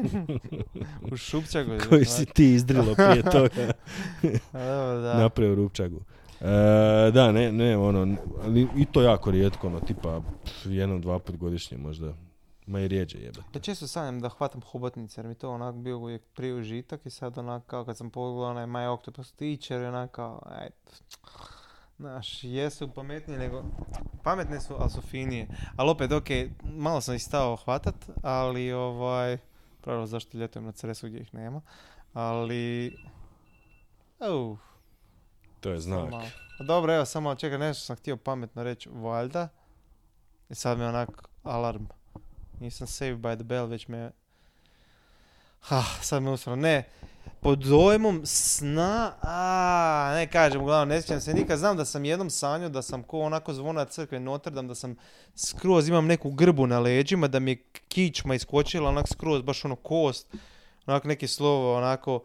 [1.11, 1.71] U šupčagu.
[1.71, 3.73] je, koji si ti izdrilo prije toga.
[4.53, 5.19] A, dobro, da.
[5.19, 6.01] napravio rupčagu.
[6.41, 10.21] E, da, ne, ne, ono, ali i to jako rijetko, ono, tipa
[10.63, 12.13] jednom, dva put godišnje možda,
[12.67, 13.47] ma i rijeđe jebate.
[13.53, 17.09] Ja često sanjam da hvatam hobotnice jer mi to onak bio uvijek prije užitak i
[17.09, 20.69] sad onak kao kad sam pogledao onaj My Octopus Teacher i onak kao, aj,
[21.97, 23.63] Znaš, jesu pametnije nego...
[24.23, 25.47] Pametne su, ali su finije.
[25.75, 26.27] Ali opet, ok,
[26.63, 29.37] malo sam ih stao hvatat, ali ovaj...
[29.81, 31.61] Pravilo zašto ljetujem na Cresu gdje ih nema.
[32.13, 32.97] Ali...
[34.19, 34.57] Uh,
[35.59, 36.11] To je znak.
[36.11, 36.23] malo.
[36.59, 39.47] Dobro, evo, samo čekaj, nešto sam htio pametno reći, valjda.
[40.49, 41.09] I sad me onak
[41.43, 41.85] alarm.
[42.59, 44.11] Nisam saved by the bell, već me...
[45.59, 46.61] Ha, sad me usrano.
[46.61, 46.83] Ne,
[47.43, 51.59] pod dojmom sna, a ne kažem, uglavnom ne sjećam se nikad.
[51.59, 54.95] Znam da sam jednom sanjao da sam ko onako zvona crkve Notre Dame, da sam
[55.35, 59.75] skroz imam neku grbu na leđima, da mi je kičma iskočila, onak skroz, baš ono
[59.75, 60.35] kost,
[60.85, 62.23] onak neki slovo, onako,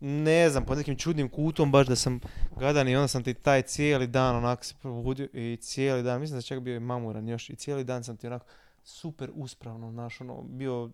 [0.00, 2.20] ne znam, pod nekim čudnim kutom, baš da sam
[2.56, 6.38] gadan i onda sam ti taj cijeli dan onako se probudio i cijeli dan, mislim
[6.38, 8.46] da čak bio i mamuran još i cijeli dan sam ti onako
[8.84, 10.90] super uspravno, znaš, ono, bio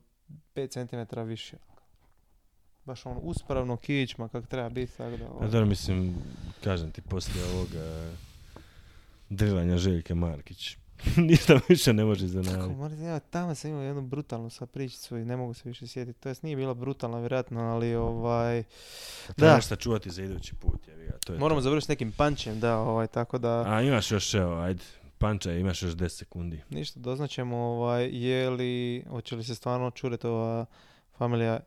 [0.55, 1.57] 5 cm više.
[2.89, 5.25] Baš ono, uspravno kičma kak treba biti, tako da...
[5.25, 5.49] Ja ovaj.
[5.49, 6.15] dobro, mislim,
[6.65, 8.11] kažem ti, poslije ovoga
[9.29, 10.77] drilanja Željke Markić,
[11.31, 12.75] ništa više ne može Kako, zanaviti.
[12.75, 16.21] moram, ja, tamo sam imao jednu brutalnu sad pričicu i ne mogu se više sjetiti.
[16.21, 18.63] To jest nije bila brutalna vjerojatno, ali ovaj...
[19.37, 19.57] Treba Da.
[19.57, 23.39] nešto čuvati za idući put, ga, to je Moramo završiti nekim pančem, da, ovaj, tako
[23.39, 23.65] da...
[23.67, 24.83] A imaš još, evo, ajde,
[25.19, 26.61] panča, imaš još 10 sekundi.
[26.71, 30.67] Ništa, doznaćemo ovaj, je li, hoće li se stvarno Čuretova
[31.19, 31.61] familija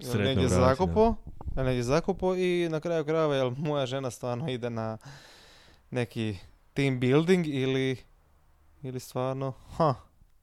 [0.00, 1.14] Sretno negdje vratiti, zakopo,
[1.56, 4.98] negdje zakopo i na kraju krajeva jel moja žena stvarno ide na
[5.90, 6.36] neki
[6.74, 7.96] team building ili,
[8.82, 9.94] ili stvarno, ha,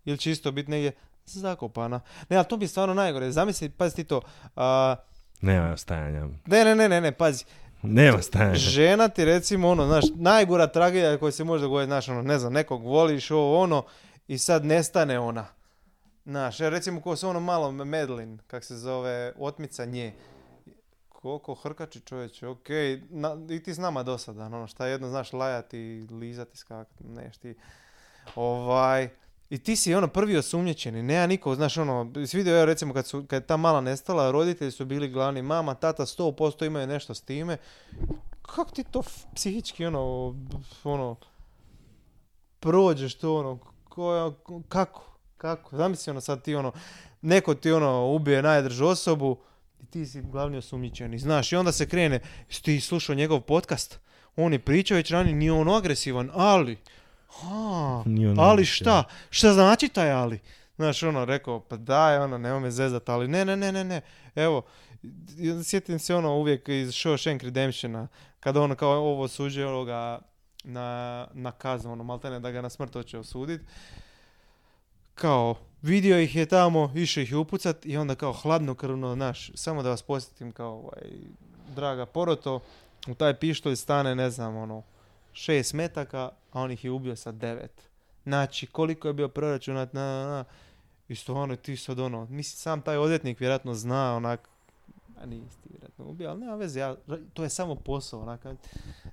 [0.05, 0.91] ili čisto biti negdje
[1.25, 1.99] zakopana.
[2.29, 3.31] Ne, ali to bi stvarno najgore.
[3.31, 4.21] Zamisli, pazi ti to.
[4.55, 4.95] a,
[5.41, 6.27] Nema stajanja.
[6.45, 7.45] ne, ne, ne, ne, ne, pazi.
[7.81, 8.55] Nema stajanja.
[8.55, 12.53] Žena ti recimo ono, znaš, najgora tragedija koja se može dogoditi, znaš, ono, ne znam,
[12.53, 13.83] nekog voliš, ovo, ono,
[14.27, 15.45] i sad nestane ona.
[16.25, 20.13] Znaš, recimo ko se ono malo Medlin, kak se zove, otmica nje.
[21.09, 26.07] Koliko hrkači čovječe, okej, na, i ti s nama dosadan, ono, šta jedno znaš lajati,
[26.11, 27.55] lizati, skakati, neš ti.
[28.35, 29.09] Ovaj,
[29.49, 33.07] i ti si ono prvi osumnjičeni, nema niko, znaš ono, si vidio evo recimo kad,
[33.07, 37.13] su, kad je ta mala nestala, roditelji su bili glavni, mama, tata 100% imaju nešto
[37.13, 37.57] s time.
[38.41, 39.03] Kako ti to
[39.35, 40.35] psihički ono,
[40.83, 41.15] ono,
[42.59, 43.59] prođeš to ono,
[43.89, 44.33] ko,
[44.69, 45.12] kako,
[45.43, 46.71] kako, zamisli ono sad ti ono,
[47.21, 49.37] neko ti ono ubije najdržu osobu
[49.81, 52.19] i ti si glavni osumnjičeni, znaš, i onda se krene,
[52.61, 53.99] ti slušao njegov podcast,
[54.35, 56.77] on je pričao već ranije, nije on agresivan, ali,
[57.27, 58.03] ha,
[58.37, 60.39] ali šta, šta znači taj ali?
[60.75, 64.01] Znaš, ono, rekao, pa daj, ono, nemoj me zezat, ali ne, ne, ne, ne, ne,
[64.35, 64.61] evo,
[65.63, 68.07] sjetim se ono uvijek iz Shawshank Redemptiona,
[68.39, 70.19] kada ono kao ovo osuđuje ovoga
[70.63, 73.61] na, na kaznu, ono, maltene da ga na smrt hoće osudit.
[75.15, 79.83] Kao, vidio ih je tamo, išao ih je upucat i onda kao hladnokrvno, znaš, samo
[79.83, 81.11] da vas posjetim kao, ovaj,
[81.75, 82.59] draga poroto,
[83.07, 84.83] u taj pištolj stane, ne znam, ono,
[85.33, 87.89] šest metaka, a on ih je ubio sa devet.
[88.23, 90.43] Znači, koliko je bio proračunat, na, na, na.
[91.07, 94.49] I stvarno ti sad ono, mislim, sam taj odvjetnik vjerojatno zna, onak,
[95.21, 96.95] a nisi ti vjerojatno ubio, ali nema veze, ja,
[97.33, 98.45] to je samo posao, onak,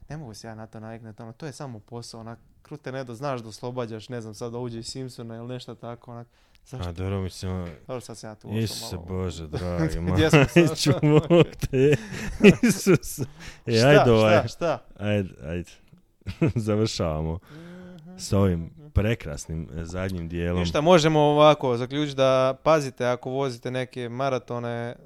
[0.08, 3.04] ne mogu se ja na to naviknuti, ono, to je samo posao, onak, krute ne
[3.04, 6.26] da znaš da oslobađaš, ne znam, sad uđe iz Simpsona ili nešto tako, onak,
[6.66, 6.88] zašto?
[6.88, 9.22] A dobro, mislim, Dobro, sad sam ja tu Isuse ošao malo.
[9.22, 10.70] Bože, dragi, ma, Gdje smo sad?
[10.70, 11.96] neću mog te,
[12.68, 13.22] Isuse.
[13.66, 14.78] E, šta, ajde ovaj, šta, šta?
[14.98, 15.70] ajde, ajde,
[16.66, 17.38] završavamo
[18.16, 20.60] s ovim prekrasnim e, zadnjim dijelom.
[20.60, 24.96] Ništa, možemo ovako zaključiti da pazite ako vozite neke maratone,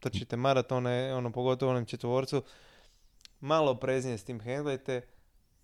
[0.00, 2.42] trčite maratone, ono pogotovo onom četvorcu,
[3.40, 5.02] malo opreznije s tim handlajte.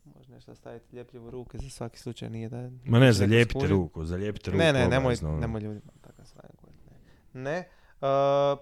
[0.06, 2.70] Može nešto staviti ljepljivo ruke za svaki slučaj, nije da...
[2.84, 4.58] Ma ne, zalijepite ruku, zalijepite ruku.
[4.58, 5.38] Ne, ne, nemoj, ono.
[5.38, 6.90] nemoj ljudima takav sranje govoriti,
[7.34, 7.42] Ne.
[7.42, 7.68] ne.
[8.00, 8.06] Uh,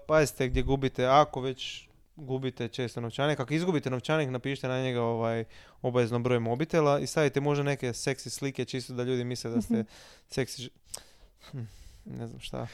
[0.07, 5.43] pazite gdje gubite, ako već gubite često novčanik, ako izgubite novčanik, napišite na njega ovaj
[5.81, 9.83] obavezno broj mobitela i stavite možda neke seksi slike čisto da ljudi misle da ste
[10.27, 10.61] seksi...
[10.61, 10.69] ž-
[11.51, 11.61] Hm,
[12.05, 12.67] ne znam šta.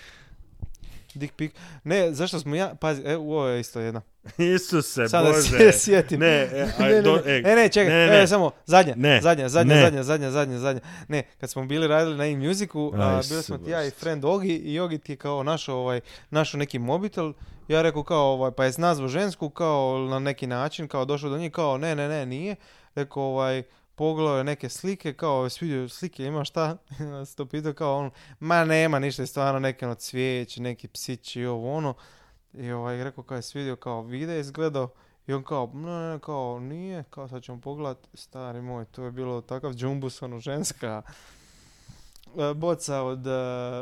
[1.15, 1.51] Dick pic.
[1.83, 2.75] Ne, zašto smo ja...
[2.75, 4.01] Pazi, e, ovo je isto jedna.
[4.55, 5.41] Isuse Sad da Bože.
[5.71, 6.19] se sjetim.
[6.19, 8.27] Ne, e, ne, ne, do- ne, e, ne, ne, čekaj, ne, ne, ne.
[8.27, 9.81] samo, zadnja, Ne, zadnja, zadnja, ne.
[9.81, 10.81] zadnja, zadnja, zadnja, zadnja.
[11.07, 14.55] Ne, kad smo bili radili na e-musicu, a, bili smo ti ja i friend Ogi
[14.55, 17.33] i Ogi ti je kao našao, ovaj, našao neki mobitel,
[17.67, 21.37] ja rekao kao, ovaj, pa je nazvao žensku, kao na neki način, kao došao do
[21.37, 22.55] njih, kao ne, ne, ne, nije.
[22.95, 23.63] Rekao, ovaj,
[23.95, 26.77] pogledao je neke slike, kao svidio slike, ima šta?
[26.99, 30.87] Ja sam to pitao kao on, ma nema ništa, je stvarno neke ono cvijeće, neki
[30.87, 31.93] psići i ovo ono.
[32.53, 34.89] I ovaj, rekao kao je svidio kao vide izgledao
[35.27, 39.11] i on kao, ne, ne, kao nije, kao sad ćemo pogledat, stari moj, to je
[39.11, 41.01] bilo takav džumbus, ono ženska
[42.37, 43.31] e, boca od, e,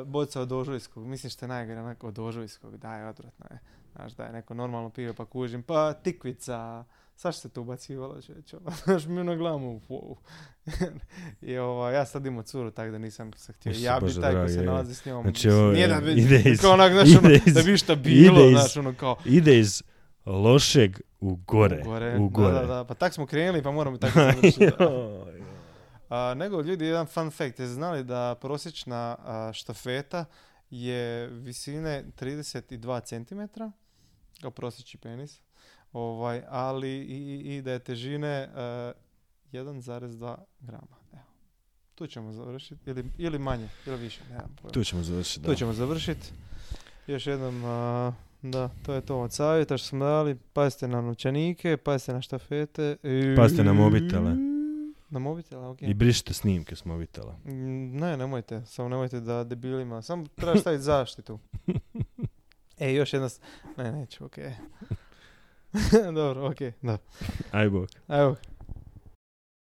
[0.06, 3.60] boca od ožujskog, mislim što je najgore, onako od ožujskog, daj, odvratno je.
[3.96, 6.84] Znaš, da je neko normalno pivo pa kužim, pa tikvica,
[7.24, 10.16] Saš se tu ubacivalo čovječe, ono, znaš mi na glavu, wow.
[11.42, 14.52] I ovo, ja sad imam curu, tako da nisam se htio ja bi taj dragi,
[14.52, 14.66] se je.
[14.66, 15.22] nalazi s njom.
[15.24, 18.52] Znači, ovo je- ide iz- kao onak, znaš, ono, iz- da bi šta bilo, iz-
[18.52, 19.84] znaš, ono kao, Ide iz
[20.26, 21.82] lošeg u gore.
[21.82, 22.18] u gore.
[22.18, 22.54] U gore.
[22.54, 24.68] Da, da, da, pa tak smo krenuli, pa moramo tako završiti.
[26.10, 30.26] A, nego ljudi, jedan fun fact, jeste znali da prosječna a, štafeta
[30.70, 33.62] je visine 32 cm,
[34.42, 35.40] kao prosječni penis,
[35.94, 37.18] ovaj, ali i,
[37.48, 38.92] i- da je težine a,
[39.54, 40.98] 1,2 grama.
[41.14, 41.22] Evo.
[41.96, 44.72] Tu ćemo završiti, ili, ili manje, ili više, nemam pojma.
[44.72, 45.46] Tu ćemo završiti.
[45.46, 46.28] Tu ćemo završiti.
[47.08, 48.12] Još jednom a,
[48.44, 50.38] Da, to je to od savjeta što smo dali.
[50.54, 52.98] Pazite na novčanike, pazite na štafete.
[53.04, 54.36] i- Pazite na mobitele.
[55.10, 55.82] Na mobitele, ok.
[55.82, 57.34] I brišite snimke s mobitela.
[57.46, 57.52] Mm,
[57.94, 61.40] Ne, nemojte, samo nemojte da debilima, samo treba staviti zaštitu.
[62.80, 63.30] E, još jedna,
[63.78, 64.36] ne, neću, ok.
[66.16, 66.98] Dobro, ok, da.
[67.52, 67.90] Aj bog.
[68.08, 68.36] Evo,